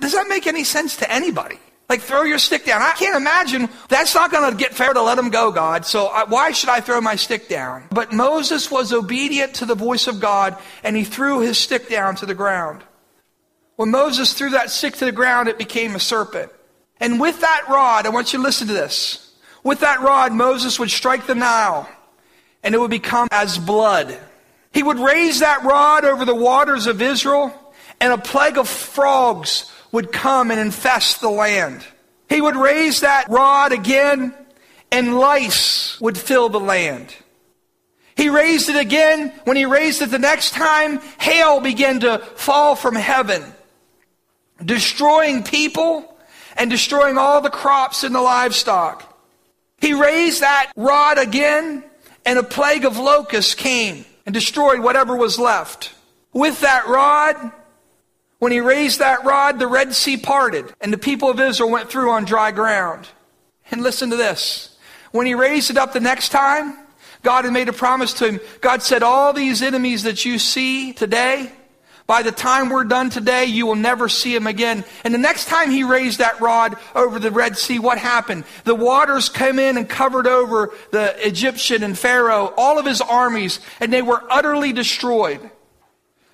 Does 0.00 0.12
that 0.12 0.28
make 0.28 0.46
any 0.46 0.64
sense 0.64 0.96
to 0.96 1.10
anybody? 1.10 1.58
Like, 1.88 2.02
throw 2.02 2.22
your 2.22 2.38
stick 2.38 2.64
down. 2.64 2.82
I 2.82 2.92
can't 2.92 3.16
imagine. 3.16 3.68
That's 3.88 4.14
not 4.14 4.30
going 4.30 4.50
to 4.50 4.56
get 4.56 4.74
Pharaoh 4.74 4.94
to 4.94 5.02
let 5.02 5.18
him 5.18 5.30
go, 5.30 5.50
God. 5.50 5.84
So 5.84 6.06
I, 6.06 6.24
why 6.24 6.52
should 6.52 6.68
I 6.68 6.80
throw 6.80 7.00
my 7.00 7.16
stick 7.16 7.48
down? 7.48 7.84
But 7.90 8.12
Moses 8.12 8.70
was 8.70 8.92
obedient 8.92 9.54
to 9.54 9.66
the 9.66 9.74
voice 9.74 10.06
of 10.06 10.20
God, 10.20 10.56
and 10.84 10.94
he 10.94 11.02
threw 11.02 11.40
his 11.40 11.58
stick 11.58 11.88
down 11.88 12.14
to 12.16 12.26
the 12.26 12.34
ground. 12.34 12.84
When 13.74 13.90
Moses 13.90 14.34
threw 14.34 14.50
that 14.50 14.70
stick 14.70 14.96
to 14.96 15.04
the 15.04 15.12
ground, 15.12 15.48
it 15.48 15.58
became 15.58 15.96
a 15.96 16.00
serpent. 16.00 16.52
And 17.00 17.18
with 17.18 17.40
that 17.40 17.64
rod, 17.68 18.06
I 18.06 18.10
want 18.10 18.32
you 18.32 18.38
to 18.38 18.42
listen 18.42 18.68
to 18.68 18.74
this. 18.74 19.34
With 19.64 19.80
that 19.80 20.00
rod, 20.00 20.32
Moses 20.32 20.78
would 20.78 20.90
strike 20.90 21.26
the 21.26 21.34
Nile, 21.34 21.88
and 22.62 22.74
it 22.74 22.78
would 22.78 22.90
become 22.90 23.28
as 23.30 23.58
blood. 23.58 24.16
He 24.72 24.82
would 24.82 24.98
raise 24.98 25.40
that 25.40 25.64
rod 25.64 26.04
over 26.04 26.24
the 26.24 26.34
waters 26.34 26.86
of 26.86 27.02
Israel, 27.02 27.52
and 28.00 28.12
a 28.12 28.18
plague 28.18 28.58
of 28.58 28.68
frogs 28.68 29.70
would 29.92 30.12
come 30.12 30.50
and 30.50 30.60
infest 30.60 31.20
the 31.20 31.30
land. 31.30 31.84
He 32.28 32.40
would 32.40 32.56
raise 32.56 33.00
that 33.00 33.28
rod 33.28 33.72
again, 33.72 34.34
and 34.92 35.18
lice 35.18 36.00
would 36.00 36.16
fill 36.16 36.48
the 36.48 36.60
land. 36.60 37.14
He 38.14 38.28
raised 38.28 38.68
it 38.68 38.76
again. 38.76 39.32
When 39.44 39.56
he 39.56 39.64
raised 39.64 40.02
it 40.02 40.10
the 40.10 40.18
next 40.18 40.52
time, 40.52 41.00
hail 41.18 41.60
began 41.60 42.00
to 42.00 42.18
fall 42.18 42.76
from 42.76 42.94
heaven, 42.94 43.42
destroying 44.64 45.42
people 45.42 46.09
and 46.60 46.70
destroying 46.70 47.16
all 47.16 47.40
the 47.40 47.48
crops 47.48 48.04
and 48.04 48.14
the 48.14 48.20
livestock. 48.20 49.18
He 49.78 49.94
raised 49.94 50.42
that 50.42 50.70
rod 50.76 51.16
again, 51.16 51.82
and 52.26 52.38
a 52.38 52.42
plague 52.42 52.84
of 52.84 52.98
locusts 52.98 53.54
came 53.54 54.04
and 54.26 54.34
destroyed 54.34 54.80
whatever 54.80 55.16
was 55.16 55.38
left. 55.38 55.94
With 56.34 56.60
that 56.60 56.86
rod, 56.86 57.50
when 58.40 58.52
he 58.52 58.60
raised 58.60 58.98
that 58.98 59.24
rod, 59.24 59.58
the 59.58 59.66
Red 59.66 59.94
Sea 59.94 60.18
parted, 60.18 60.66
and 60.82 60.92
the 60.92 60.98
people 60.98 61.30
of 61.30 61.40
Israel 61.40 61.70
went 61.70 61.88
through 61.88 62.10
on 62.10 62.26
dry 62.26 62.50
ground. 62.50 63.08
And 63.70 63.82
listen 63.82 64.10
to 64.10 64.16
this. 64.16 64.76
When 65.12 65.26
he 65.26 65.34
raised 65.34 65.70
it 65.70 65.78
up 65.78 65.94
the 65.94 66.00
next 66.00 66.28
time, 66.28 66.76
God 67.22 67.46
had 67.46 67.54
made 67.54 67.70
a 67.70 67.72
promise 67.72 68.12
to 68.14 68.32
him. 68.32 68.40
God 68.60 68.82
said, 68.82 69.02
All 69.02 69.32
these 69.32 69.62
enemies 69.62 70.02
that 70.02 70.26
you 70.26 70.38
see 70.38 70.92
today, 70.92 71.52
by 72.10 72.22
the 72.22 72.32
time 72.32 72.70
we're 72.70 72.82
done 72.82 73.08
today, 73.08 73.44
you 73.44 73.66
will 73.66 73.76
never 73.76 74.08
see 74.08 74.34
him 74.34 74.48
again. 74.48 74.84
And 75.04 75.14
the 75.14 75.18
next 75.18 75.44
time 75.44 75.70
he 75.70 75.84
raised 75.84 76.18
that 76.18 76.40
rod 76.40 76.76
over 76.92 77.20
the 77.20 77.30
Red 77.30 77.56
Sea, 77.56 77.78
what 77.78 77.98
happened? 77.98 78.42
The 78.64 78.74
waters 78.74 79.28
came 79.28 79.60
in 79.60 79.76
and 79.76 79.88
covered 79.88 80.26
over 80.26 80.74
the 80.90 81.14
Egyptian 81.24 81.84
and 81.84 81.96
Pharaoh, 81.96 82.52
all 82.56 82.80
of 82.80 82.84
his 82.84 83.00
armies, 83.00 83.60
and 83.78 83.92
they 83.92 84.02
were 84.02 84.24
utterly 84.28 84.72
destroyed. 84.72 85.52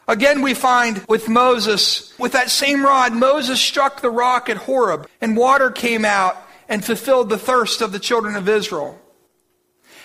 Again, 0.08 0.40
we 0.40 0.54
find 0.54 1.04
with 1.10 1.28
Moses, 1.28 2.18
with 2.18 2.32
that 2.32 2.48
same 2.48 2.82
rod, 2.82 3.12
Moses 3.12 3.60
struck 3.60 4.00
the 4.00 4.08
rock 4.10 4.48
at 4.48 4.56
Horeb, 4.56 5.06
and 5.20 5.36
water 5.36 5.70
came 5.70 6.06
out 6.06 6.38
and 6.70 6.82
fulfilled 6.82 7.28
the 7.28 7.36
thirst 7.36 7.82
of 7.82 7.92
the 7.92 7.98
children 7.98 8.34
of 8.34 8.48
Israel. 8.48 8.98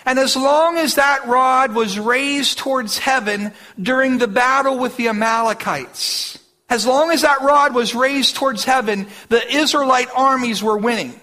And 0.05 0.17
as 0.17 0.35
long 0.35 0.77
as 0.77 0.95
that 0.95 1.27
rod 1.27 1.73
was 1.73 1.99
raised 1.99 2.57
towards 2.57 2.97
heaven 2.97 3.53
during 3.81 4.17
the 4.17 4.27
battle 4.27 4.77
with 4.79 4.97
the 4.97 5.09
Amalekites, 5.09 6.39
as 6.69 6.85
long 6.85 7.11
as 7.11 7.21
that 7.21 7.41
rod 7.41 7.75
was 7.75 7.93
raised 7.93 8.35
towards 8.35 8.63
heaven, 8.63 9.07
the 9.29 9.45
Israelite 9.55 10.09
armies 10.15 10.63
were 10.63 10.77
winning. 10.77 11.19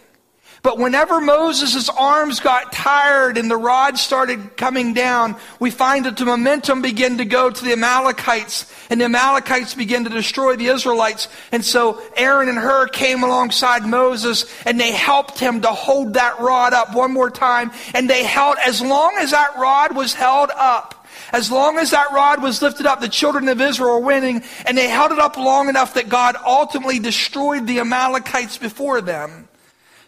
But 0.62 0.78
whenever 0.78 1.20
Moses' 1.20 1.88
arms 1.88 2.40
got 2.40 2.72
tired 2.72 3.38
and 3.38 3.50
the 3.50 3.56
rod 3.56 3.96
started 3.96 4.56
coming 4.56 4.92
down, 4.92 5.36
we 5.60 5.70
find 5.70 6.04
that 6.06 6.16
the 6.16 6.24
momentum 6.24 6.82
began 6.82 7.18
to 7.18 7.24
go 7.24 7.48
to 7.48 7.64
the 7.64 7.72
Amalekites, 7.72 8.72
and 8.90 9.00
the 9.00 9.04
Amalekites 9.04 9.74
began 9.74 10.04
to 10.04 10.10
destroy 10.10 10.56
the 10.56 10.66
Israelites. 10.66 11.28
And 11.52 11.64
so 11.64 12.02
Aaron 12.16 12.48
and 12.48 12.58
Hur 12.58 12.88
came 12.88 13.22
alongside 13.22 13.86
Moses, 13.86 14.46
and 14.66 14.80
they 14.80 14.90
helped 14.90 15.38
him 15.38 15.60
to 15.60 15.68
hold 15.68 16.14
that 16.14 16.40
rod 16.40 16.72
up 16.72 16.94
one 16.94 17.12
more 17.12 17.30
time. 17.30 17.70
And 17.94 18.10
they 18.10 18.24
held, 18.24 18.56
as 18.66 18.82
long 18.82 19.14
as 19.18 19.30
that 19.30 19.56
rod 19.56 19.94
was 19.94 20.12
held 20.12 20.50
up, 20.56 21.06
as 21.32 21.50
long 21.50 21.78
as 21.78 21.90
that 21.90 22.10
rod 22.12 22.42
was 22.42 22.62
lifted 22.62 22.86
up, 22.86 23.00
the 23.00 23.08
children 23.08 23.48
of 23.48 23.60
Israel 23.60 24.00
were 24.00 24.06
winning, 24.06 24.42
and 24.66 24.76
they 24.76 24.88
held 24.88 25.12
it 25.12 25.18
up 25.18 25.36
long 25.36 25.68
enough 25.68 25.94
that 25.94 26.08
God 26.08 26.36
ultimately 26.44 26.98
destroyed 26.98 27.66
the 27.66 27.80
Amalekites 27.80 28.58
before 28.58 29.00
them. 29.00 29.47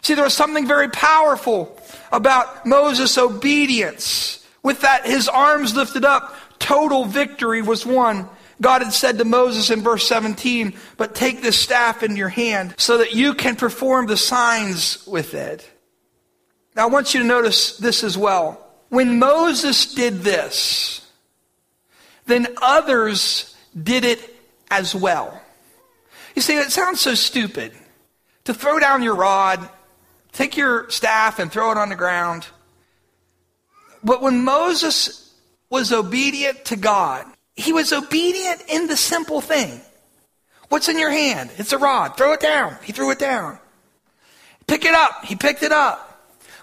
See, 0.01 0.15
there 0.15 0.23
was 0.23 0.33
something 0.33 0.67
very 0.67 0.89
powerful 0.89 1.77
about 2.11 2.65
Moses' 2.65 3.17
obedience. 3.17 4.45
With 4.63 4.81
that, 4.81 5.05
his 5.05 5.27
arms 5.27 5.75
lifted 5.75 6.05
up, 6.05 6.35
total 6.59 7.05
victory 7.05 7.61
was 7.61 7.85
won. 7.85 8.27
God 8.59 8.83
had 8.83 8.93
said 8.93 9.17
to 9.17 9.25
Moses 9.25 9.71
in 9.71 9.81
verse 9.81 10.07
17, 10.07 10.73
but 10.97 11.15
take 11.15 11.41
this 11.41 11.59
staff 11.59 12.03
in 12.03 12.15
your 12.15 12.29
hand 12.29 12.75
so 12.77 12.99
that 12.99 13.13
you 13.13 13.33
can 13.33 13.55
perform 13.55 14.05
the 14.05 14.17
signs 14.17 15.05
with 15.07 15.33
it. 15.33 15.67
Now 16.75 16.83
I 16.83 16.89
want 16.89 17.13
you 17.13 17.21
to 17.21 17.25
notice 17.25 17.77
this 17.77 18.03
as 18.03 18.17
well. 18.17 18.67
When 18.89 19.19
Moses 19.19 19.93
did 19.93 20.21
this, 20.21 21.05
then 22.25 22.47
others 22.61 23.55
did 23.81 24.05
it 24.05 24.19
as 24.69 24.93
well. 24.93 25.41
You 26.35 26.41
see, 26.41 26.55
it 26.55 26.71
sounds 26.71 27.01
so 27.01 27.15
stupid 27.15 27.73
to 28.45 28.53
throw 28.53 28.79
down 28.79 29.01
your 29.03 29.15
rod 29.15 29.67
Take 30.33 30.57
your 30.57 30.89
staff 30.89 31.39
and 31.39 31.51
throw 31.51 31.71
it 31.71 31.77
on 31.77 31.89
the 31.89 31.95
ground. 31.95 32.47
But 34.03 34.21
when 34.21 34.43
Moses 34.43 35.33
was 35.69 35.91
obedient 35.91 36.65
to 36.65 36.75
God, 36.75 37.25
he 37.55 37.73
was 37.73 37.93
obedient 37.93 38.63
in 38.67 38.87
the 38.87 38.97
simple 38.97 39.41
thing. 39.41 39.81
What's 40.69 40.89
in 40.89 40.97
your 40.97 41.11
hand? 41.11 41.51
It's 41.57 41.73
a 41.73 41.77
rod. 41.77 42.17
Throw 42.17 42.33
it 42.33 42.39
down. 42.39 42.77
He 42.83 42.93
threw 42.93 43.11
it 43.11 43.19
down. 43.19 43.59
Pick 44.67 44.85
it 44.85 44.95
up. 44.95 45.25
He 45.25 45.35
picked 45.35 45.63
it 45.63 45.71
up. 45.71 46.07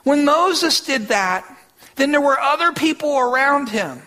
When 0.04 0.24
Moses 0.24 0.80
did 0.80 1.08
that, 1.08 1.44
then 1.96 2.10
there 2.10 2.20
were 2.20 2.40
other 2.40 2.72
people 2.72 3.18
around 3.18 3.68
him 3.68 4.00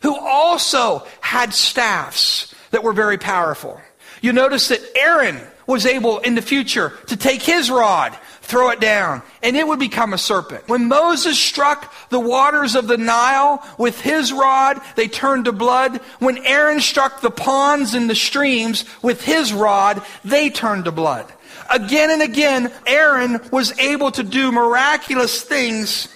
who 0.00 0.16
also 0.16 1.06
had 1.20 1.52
staffs 1.52 2.54
that 2.70 2.82
were 2.82 2.94
very 2.94 3.18
powerful. 3.18 3.80
You 4.22 4.32
notice 4.32 4.68
that 4.68 4.80
Aaron 4.96 5.38
was 5.66 5.84
able 5.84 6.18
in 6.20 6.34
the 6.34 6.42
future 6.42 6.94
to 7.08 7.16
take 7.16 7.42
his 7.42 7.70
rod 7.70 8.16
throw 8.52 8.68
it 8.68 8.80
down, 8.80 9.22
and 9.42 9.56
it 9.56 9.66
would 9.66 9.78
become 9.78 10.12
a 10.12 10.18
serpent. 10.18 10.68
When 10.68 10.86
Moses 10.86 11.38
struck 11.38 11.92
the 12.10 12.20
waters 12.20 12.74
of 12.74 12.86
the 12.86 12.98
Nile 12.98 13.66
with 13.78 13.98
his 13.98 14.30
rod, 14.30 14.78
they 14.94 15.08
turned 15.08 15.46
to 15.46 15.52
blood. 15.52 15.96
When 16.18 16.36
Aaron 16.44 16.82
struck 16.82 17.22
the 17.22 17.30
ponds 17.30 17.94
and 17.94 18.10
the 18.10 18.14
streams 18.14 18.84
with 19.00 19.24
his 19.24 19.54
rod, 19.54 20.02
they 20.22 20.50
turned 20.50 20.84
to 20.84 20.92
blood. 20.92 21.32
Again 21.70 22.10
and 22.10 22.20
again, 22.20 22.70
Aaron 22.86 23.40
was 23.50 23.76
able 23.78 24.10
to 24.10 24.22
do 24.22 24.52
miraculous 24.52 25.42
things 25.42 26.08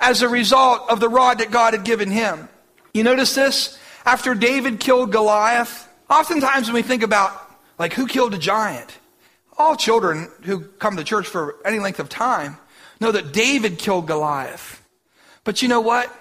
as 0.00 0.20
a 0.22 0.28
result 0.28 0.90
of 0.90 0.98
the 0.98 1.08
rod 1.08 1.38
that 1.38 1.52
God 1.52 1.74
had 1.74 1.84
given 1.84 2.10
him. 2.10 2.48
You 2.92 3.04
notice 3.04 3.36
this? 3.36 3.78
After 4.04 4.34
David 4.34 4.80
killed 4.80 5.12
Goliath, 5.12 5.88
oftentimes 6.10 6.66
when 6.66 6.74
we 6.74 6.82
think 6.82 7.04
about, 7.04 7.32
like, 7.78 7.92
who 7.92 8.08
killed 8.08 8.34
a 8.34 8.38
giant? 8.38 8.98
All 9.56 9.76
children 9.76 10.30
who 10.42 10.60
come 10.60 10.96
to 10.96 11.04
church 11.04 11.26
for 11.26 11.56
any 11.64 11.78
length 11.78 12.00
of 12.00 12.08
time 12.08 12.58
know 13.00 13.12
that 13.12 13.32
David 13.32 13.78
killed 13.78 14.06
Goliath. 14.06 14.82
But 15.44 15.62
you 15.62 15.68
know 15.68 15.80
what? 15.80 16.12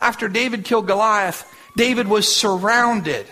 After 0.00 0.28
David 0.28 0.64
killed 0.64 0.86
Goliath, 0.86 1.50
David 1.76 2.08
was 2.08 2.34
surrounded. 2.34 3.26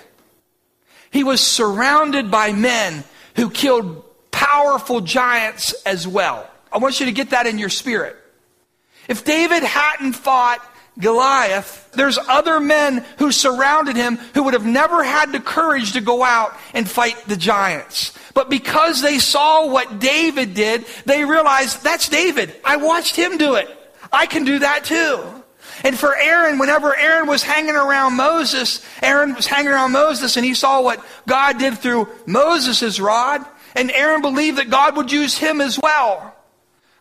He 1.11 1.25
was 1.25 1.41
surrounded 1.41 2.31
by 2.31 2.53
men 2.53 3.05
who 3.37 3.51
killed 3.51 4.05
powerful 4.31 5.01
giants 5.01 5.75
as 5.85 6.07
well. 6.07 6.49
I 6.73 6.79
want 6.79 7.01
you 7.01 7.07
to 7.07 7.13
get 7.13 7.31
that 7.31 7.47
in 7.47 7.59
your 7.59 7.69
spirit. 7.69 8.17
If 9.09 9.25
David 9.25 9.63
hadn't 9.63 10.15
fought 10.15 10.61
Goliath, 10.99 11.91
there's 11.93 12.19
other 12.19 12.61
men 12.61 13.05
who 13.19 13.33
surrounded 13.33 13.97
him 13.97 14.17
who 14.35 14.45
would 14.45 14.55
have 14.55 14.67
never 14.67 15.03
had 15.03 15.33
the 15.33 15.41
courage 15.41 15.93
to 15.93 16.01
go 16.01 16.23
out 16.23 16.57
and 16.73 16.89
fight 16.89 17.17
the 17.27 17.37
giants. 17.37 18.17
But 18.35 18.51
because 18.51 19.01
they 19.01 19.21
saw 19.21 19.69
what 19.69 20.01
David 20.01 20.55
did, 20.55 20.85
they 21.07 21.25
realized 21.25 21.83
that's 21.83 22.09
David. 22.09 22.55
I 22.65 22.77
watched 22.77 23.17
him 23.17 23.39
do 23.39 23.55
it. 23.55 23.69
I 24.13 24.27
can 24.27 24.45
do 24.45 24.59
that 24.59 24.85
too. 24.85 25.25
And 25.85 25.99
for 25.99 26.17
Aaron, 26.17 26.59
whenever 26.59 26.97
Aaron 26.97 27.29
was 27.29 27.43
hanging 27.43 27.75
around 27.75 28.15
Moses, 28.15 28.85
Aaron 29.03 29.35
was 29.35 29.47
hanging 29.47 29.71
around 29.71 29.93
Moses 29.93 30.37
and 30.37 30.45
he 30.45 30.55
saw 30.55 30.83
what 30.83 31.05
God 31.27 31.59
did 31.59 31.79
through 31.79 32.09
Moses' 32.27 33.01
rod, 33.01 33.45
and 33.75 33.91
Aaron 33.91 34.23
believed 34.23 34.59
that 34.59 34.71
God 34.71 34.97
would 34.97 35.11
use 35.11 35.37
him 35.37 35.61
as 35.61 35.79
well. 35.79 36.35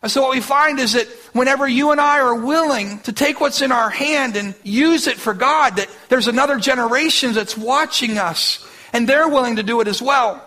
And 0.02 0.12
so 0.12 0.20
what 0.20 0.32
we 0.32 0.40
find 0.42 0.78
is 0.78 0.92
that 0.92 1.06
whenever 1.32 1.66
you 1.66 1.90
and 1.90 2.00
I 2.00 2.18
are 2.20 2.34
willing 2.34 2.98
to 3.00 3.12
take 3.12 3.40
what's 3.40 3.62
in 3.62 3.72
our 3.72 3.88
hand 3.88 4.36
and 4.36 4.54
use 4.62 5.06
it 5.06 5.16
for 5.16 5.32
God, 5.32 5.76
that 5.76 5.88
there's 6.10 6.28
another 6.28 6.58
generation 6.58 7.32
that's 7.32 7.56
watching 7.56 8.18
us 8.18 8.68
and 8.92 9.08
they're 9.08 9.28
willing 9.28 9.56
to 9.56 9.62
do 9.62 9.80
it 9.80 9.88
as 9.88 10.02
well. 10.02 10.46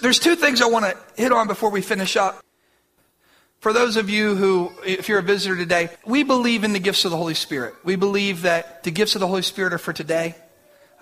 There's 0.00 0.18
two 0.18 0.34
things 0.34 0.62
I 0.62 0.66
want 0.66 0.86
to 0.86 0.96
hit 1.20 1.30
on 1.30 1.46
before 1.46 1.70
we 1.70 1.82
finish 1.82 2.16
up. 2.16 2.42
For 3.60 3.74
those 3.74 3.98
of 3.98 4.08
you 4.08 4.34
who, 4.34 4.72
if 4.86 5.10
you're 5.10 5.18
a 5.18 5.22
visitor 5.22 5.54
today, 5.54 5.90
we 6.06 6.22
believe 6.22 6.64
in 6.64 6.72
the 6.72 6.78
gifts 6.78 7.04
of 7.04 7.10
the 7.10 7.18
Holy 7.18 7.34
Spirit. 7.34 7.74
We 7.84 7.96
believe 7.96 8.42
that 8.42 8.82
the 8.82 8.90
gifts 8.90 9.14
of 9.14 9.20
the 9.20 9.26
Holy 9.26 9.42
Spirit 9.42 9.74
are 9.74 9.78
for 9.78 9.92
today. 9.92 10.34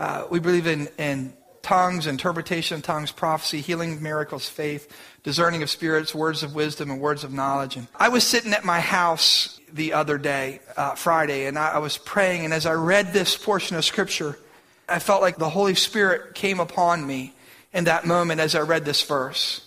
Uh, 0.00 0.26
we 0.28 0.40
believe 0.40 0.66
in, 0.66 0.88
in 0.98 1.32
tongues, 1.62 2.08
interpretation 2.08 2.78
of 2.78 2.82
tongues, 2.82 3.12
prophecy, 3.12 3.60
healing, 3.60 4.02
miracles, 4.02 4.48
faith, 4.48 4.92
discerning 5.22 5.62
of 5.62 5.70
spirits, 5.70 6.12
words 6.12 6.42
of 6.42 6.56
wisdom, 6.56 6.90
and 6.90 7.00
words 7.00 7.22
of 7.22 7.32
knowledge. 7.32 7.76
And 7.76 7.86
I 7.94 8.08
was 8.08 8.24
sitting 8.24 8.52
at 8.52 8.64
my 8.64 8.80
house 8.80 9.60
the 9.72 9.92
other 9.92 10.18
day, 10.18 10.58
uh, 10.76 10.96
Friday, 10.96 11.46
and 11.46 11.56
I, 11.56 11.74
I 11.74 11.78
was 11.78 11.96
praying. 11.96 12.44
And 12.44 12.52
as 12.52 12.66
I 12.66 12.72
read 12.72 13.12
this 13.12 13.36
portion 13.36 13.76
of 13.76 13.84
Scripture, 13.84 14.36
I 14.88 14.98
felt 14.98 15.22
like 15.22 15.36
the 15.36 15.50
Holy 15.50 15.76
Spirit 15.76 16.34
came 16.34 16.58
upon 16.58 17.06
me 17.06 17.34
in 17.72 17.84
that 17.84 18.06
moment 18.06 18.40
as 18.40 18.54
I 18.54 18.60
read 18.60 18.84
this 18.84 19.02
verse. 19.02 19.62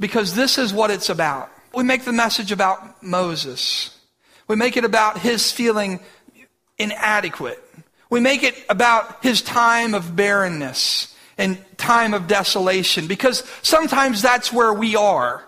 Because 0.00 0.34
this 0.34 0.58
is 0.58 0.72
what 0.72 0.90
it's 0.90 1.08
about. 1.08 1.50
We 1.74 1.84
make 1.84 2.04
the 2.04 2.12
message 2.12 2.52
about 2.52 3.02
Moses. 3.02 3.96
We 4.46 4.56
make 4.56 4.76
it 4.76 4.84
about 4.84 5.18
his 5.18 5.50
feeling 5.50 6.00
inadequate. 6.78 7.62
We 8.10 8.20
make 8.20 8.42
it 8.42 8.54
about 8.70 9.22
his 9.22 9.42
time 9.42 9.94
of 9.94 10.16
barrenness 10.16 11.14
and 11.36 11.58
time 11.76 12.14
of 12.14 12.26
desolation 12.26 13.06
because 13.06 13.44
sometimes 13.62 14.22
that's 14.22 14.52
where 14.52 14.72
we 14.72 14.96
are. 14.96 15.46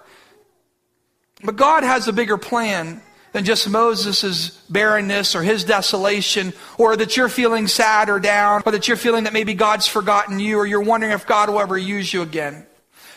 But 1.43 1.57
God 1.57 1.83
has 1.85 2.07
a 2.07 2.13
bigger 2.13 2.37
plan 2.37 3.03
than 3.33 3.45
just 3.45 3.69
Moses' 3.69 4.51
barrenness 4.69 5.35
or 5.35 5.43
his 5.43 5.65
desolation, 5.65 6.53
or 6.79 6.97
that 6.97 7.17
you're 7.17 7.29
feeling 7.29 7.67
sad 7.67 8.09
or 8.09 8.19
down, 8.19 8.63
or 8.67 8.73
that 8.73 8.89
you're 8.89 8.97
feeling 8.97 9.25
that 9.25 9.33
maybe 9.33 9.55
God's 9.55 9.87
forgotten 9.87 10.41
you, 10.41 10.59
or 10.59 10.67
you're 10.67 10.81
wondering 10.81 11.13
if 11.13 11.27
God 11.27 11.49
will 11.49 11.61
ever 11.61 11.79
use 11.79 12.13
you 12.13 12.23
again. 12.23 12.67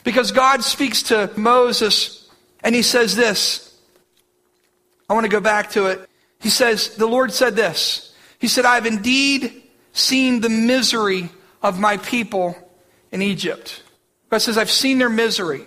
Because 0.03 0.31
God 0.31 0.63
speaks 0.63 1.03
to 1.03 1.31
Moses 1.37 2.29
and 2.61 2.75
he 2.75 2.81
says 2.81 3.15
this. 3.15 3.77
I 5.09 5.13
want 5.13 5.25
to 5.25 5.29
go 5.29 5.39
back 5.39 5.71
to 5.71 5.87
it. 5.87 6.09
He 6.39 6.49
says, 6.49 6.95
The 6.95 7.05
Lord 7.07 7.31
said 7.31 7.55
this. 7.55 8.13
He 8.39 8.47
said, 8.47 8.65
I've 8.65 8.85
indeed 8.85 9.63
seen 9.93 10.41
the 10.41 10.49
misery 10.49 11.29
of 11.61 11.79
my 11.79 11.97
people 11.97 12.57
in 13.11 13.21
Egypt. 13.21 13.83
God 14.29 14.39
says, 14.39 14.57
I've 14.57 14.71
seen 14.71 14.97
their 14.97 15.09
misery. 15.09 15.65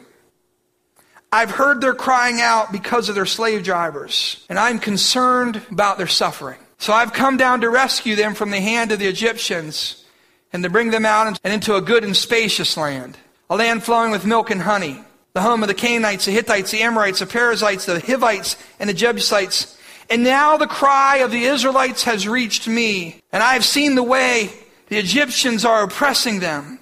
I've 1.37 1.51
heard 1.51 1.83
their 1.83 1.95
crying 1.95 2.41
out 2.41 2.73
because 2.73 3.11
of 3.11 3.15
their 3.15 3.27
slave 3.27 3.63
drivers, 3.63 4.43
and 4.49 4.59
I'm 4.59 4.79
concerned 4.79 5.61
about 5.71 5.99
their 5.99 6.07
suffering. 6.07 6.59
So 6.79 6.95
I've 6.95 7.13
come 7.13 7.37
down 7.37 7.61
to 7.61 7.69
rescue 7.69 8.17
them 8.17 8.35
from 8.35 8.51
the 8.51 8.61
hand 8.63 8.91
of 8.91 9.01
the 9.01 9.07
Egyptians 9.07 10.03
and 10.51 10.63
to 10.63 10.71
bring 10.71 10.93
them 10.93 11.05
out 11.05 11.39
and 11.45 11.53
into 11.53 11.77
a 11.77 11.83
good 11.83 12.05
and 12.05 12.17
spacious 12.17 12.79
land, 12.79 13.19
a 13.51 13.57
land 13.57 13.83
flowing 13.83 14.13
with 14.13 14.25
milk 14.25 14.51
and 14.51 14.63
honey, 14.63 14.99
the 15.35 15.43
home 15.43 15.63
of 15.63 15.69
the 15.69 15.75
Canaanites, 15.75 16.25
the 16.25 16.33
Hittites, 16.33 16.71
the 16.71 16.81
Amorites, 16.81 17.19
the 17.19 17.27
Perizzites, 17.27 17.85
the 17.85 18.01
Hivites, 18.01 18.57
and 18.81 18.89
the 18.89 18.95
Jebusites. 18.95 19.79
And 20.09 20.25
now 20.25 20.57
the 20.57 20.67
cry 20.67 21.19
of 21.19 21.31
the 21.33 21.45
Israelites 21.45 22.05
has 22.05 22.27
reached 22.27 22.67
me, 22.67 23.21
and 23.31 23.43
I 23.43 23.53
have 23.53 23.65
seen 23.67 23.95
the 23.95 24.03
way 24.03 24.53
the 24.89 24.97
Egyptians 24.97 25.67
are 25.67 25.83
oppressing 25.83 26.41
them. 26.41 26.79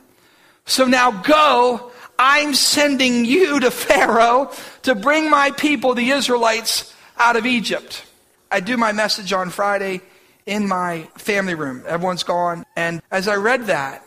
So 0.64 0.84
now 0.84 1.10
go. 1.10 1.90
I'm 2.18 2.54
sending 2.54 3.24
you 3.24 3.60
to 3.60 3.70
Pharaoh 3.70 4.52
to 4.82 4.94
bring 4.94 5.30
my 5.30 5.50
people, 5.50 5.94
the 5.94 6.10
Israelites, 6.10 6.94
out 7.16 7.36
of 7.36 7.46
Egypt. 7.46 8.04
I 8.50 8.60
do 8.60 8.76
my 8.76 8.92
message 8.92 9.32
on 9.32 9.50
Friday 9.50 10.00
in 10.46 10.68
my 10.68 11.08
family 11.16 11.54
room. 11.54 11.82
Everyone's 11.86 12.22
gone. 12.22 12.64
And 12.76 13.02
as 13.10 13.28
I 13.28 13.36
read 13.36 13.66
that, 13.66 14.04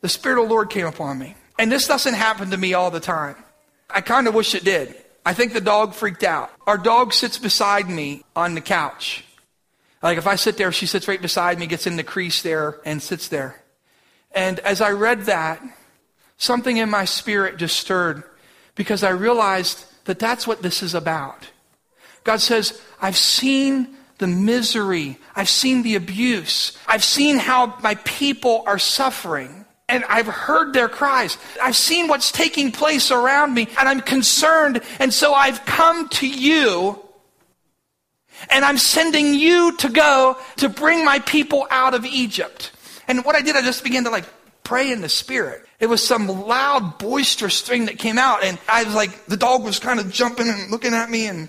the 0.00 0.08
Spirit 0.08 0.42
of 0.42 0.48
the 0.48 0.54
Lord 0.54 0.70
came 0.70 0.86
upon 0.86 1.18
me. 1.18 1.36
And 1.58 1.70
this 1.70 1.86
doesn't 1.86 2.14
happen 2.14 2.50
to 2.50 2.56
me 2.56 2.74
all 2.74 2.90
the 2.90 3.00
time. 3.00 3.36
I 3.88 4.00
kind 4.00 4.26
of 4.26 4.34
wish 4.34 4.54
it 4.54 4.64
did. 4.64 4.94
I 5.24 5.34
think 5.34 5.52
the 5.52 5.60
dog 5.60 5.94
freaked 5.94 6.24
out. 6.24 6.50
Our 6.66 6.78
dog 6.78 7.12
sits 7.12 7.38
beside 7.38 7.88
me 7.88 8.24
on 8.34 8.54
the 8.54 8.60
couch. 8.60 9.24
Like 10.02 10.18
if 10.18 10.26
I 10.26 10.34
sit 10.34 10.56
there, 10.56 10.72
she 10.72 10.86
sits 10.86 11.06
right 11.06 11.22
beside 11.22 11.58
me, 11.58 11.66
gets 11.66 11.86
in 11.86 11.96
the 11.96 12.02
crease 12.02 12.42
there, 12.42 12.80
and 12.84 13.00
sits 13.00 13.28
there. 13.28 13.62
And 14.32 14.58
as 14.60 14.80
I 14.80 14.90
read 14.90 15.22
that, 15.26 15.62
something 16.42 16.76
in 16.76 16.90
my 16.90 17.04
spirit 17.04 17.56
just 17.56 17.76
stirred 17.76 18.24
because 18.74 19.04
I 19.04 19.10
realized 19.10 19.84
that 20.06 20.18
that's 20.18 20.44
what 20.44 20.60
this 20.60 20.82
is 20.82 20.92
about. 20.92 21.48
God 22.24 22.40
says, 22.40 22.80
I've 23.00 23.16
seen 23.16 23.96
the 24.18 24.26
misery. 24.26 25.18
I've 25.36 25.48
seen 25.48 25.84
the 25.84 25.94
abuse. 25.94 26.76
I've 26.88 27.04
seen 27.04 27.36
how 27.36 27.78
my 27.80 27.94
people 27.94 28.64
are 28.66 28.78
suffering. 28.78 29.64
And 29.88 30.04
I've 30.08 30.26
heard 30.26 30.72
their 30.72 30.88
cries. 30.88 31.38
I've 31.62 31.76
seen 31.76 32.08
what's 32.08 32.32
taking 32.32 32.72
place 32.72 33.12
around 33.12 33.54
me. 33.54 33.68
And 33.78 33.88
I'm 33.88 34.00
concerned. 34.00 34.80
And 34.98 35.14
so 35.14 35.34
I've 35.34 35.64
come 35.64 36.08
to 36.08 36.28
you. 36.28 36.98
And 38.50 38.64
I'm 38.64 38.78
sending 38.78 39.34
you 39.34 39.76
to 39.76 39.88
go 39.88 40.36
to 40.56 40.68
bring 40.68 41.04
my 41.04 41.20
people 41.20 41.68
out 41.70 41.94
of 41.94 42.04
Egypt. 42.04 42.72
And 43.06 43.24
what 43.24 43.36
I 43.36 43.42
did, 43.42 43.54
I 43.54 43.62
just 43.62 43.84
began 43.84 44.04
to 44.04 44.10
like 44.10 44.24
pray 44.64 44.90
in 44.90 45.02
the 45.02 45.08
spirit. 45.08 45.66
It 45.82 45.88
was 45.88 46.00
some 46.00 46.28
loud, 46.28 46.98
boisterous 46.98 47.60
thing 47.60 47.86
that 47.86 47.98
came 47.98 48.16
out, 48.16 48.44
and 48.44 48.56
I 48.68 48.84
was 48.84 48.94
like, 48.94 49.26
the 49.26 49.36
dog 49.36 49.64
was 49.64 49.80
kind 49.80 49.98
of 49.98 50.12
jumping 50.12 50.48
and 50.48 50.70
looking 50.70 50.94
at 50.94 51.10
me, 51.10 51.26
and. 51.26 51.48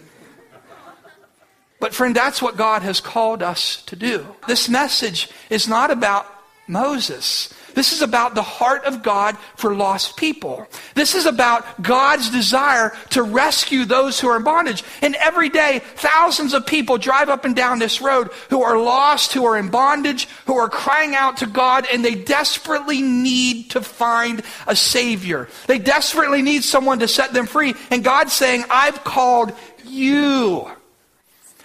But 1.79 1.93
friend, 1.93 2.15
that's 2.15 2.41
what 2.41 2.57
God 2.57 2.81
has 2.81 2.99
called 2.99 3.43
us 3.43 3.83
to 3.83 3.95
do. 3.95 4.25
This 4.47 4.67
message 4.67 5.29
is 5.51 5.67
not 5.67 5.91
about 5.91 6.25
Moses. 6.67 7.53
This 7.73 7.91
is 7.91 8.01
about 8.01 8.35
the 8.35 8.43
heart 8.43 8.85
of 8.85 9.03
God 9.03 9.37
for 9.55 9.75
lost 9.75 10.17
people. 10.17 10.67
This 10.95 11.15
is 11.15 11.25
about 11.25 11.81
God's 11.81 12.29
desire 12.29 12.95
to 13.11 13.23
rescue 13.23 13.85
those 13.85 14.19
who 14.19 14.27
are 14.29 14.37
in 14.37 14.43
bondage. 14.43 14.83
And 15.01 15.15
every 15.15 15.49
day, 15.49 15.79
thousands 15.95 16.53
of 16.53 16.65
people 16.65 16.97
drive 16.97 17.29
up 17.29 17.45
and 17.45 17.55
down 17.55 17.79
this 17.79 18.01
road 18.01 18.29
who 18.49 18.63
are 18.63 18.77
lost, 18.77 19.33
who 19.33 19.45
are 19.45 19.57
in 19.57 19.69
bondage, 19.69 20.27
who 20.45 20.57
are 20.57 20.69
crying 20.69 21.15
out 21.15 21.37
to 21.37 21.47
God, 21.47 21.87
and 21.91 22.03
they 22.03 22.15
desperately 22.15 23.01
need 23.01 23.71
to 23.71 23.81
find 23.81 24.43
a 24.67 24.75
Savior. 24.75 25.49
They 25.67 25.79
desperately 25.79 26.41
need 26.41 26.63
someone 26.63 26.99
to 26.99 27.07
set 27.07 27.33
them 27.33 27.45
free. 27.45 27.73
And 27.89 28.03
God's 28.03 28.33
saying, 28.33 28.65
I've 28.69 29.03
called 29.03 29.53
you. 29.85 30.69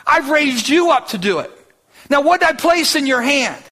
I've 0.06 0.30
raised 0.30 0.68
you 0.68 0.90
up 0.90 1.08
to 1.08 1.18
do 1.18 1.40
it. 1.40 1.50
Now, 2.10 2.22
what 2.22 2.40
did 2.40 2.48
I 2.48 2.52
place 2.54 2.94
in 2.94 3.06
your 3.06 3.20
hand? 3.20 3.62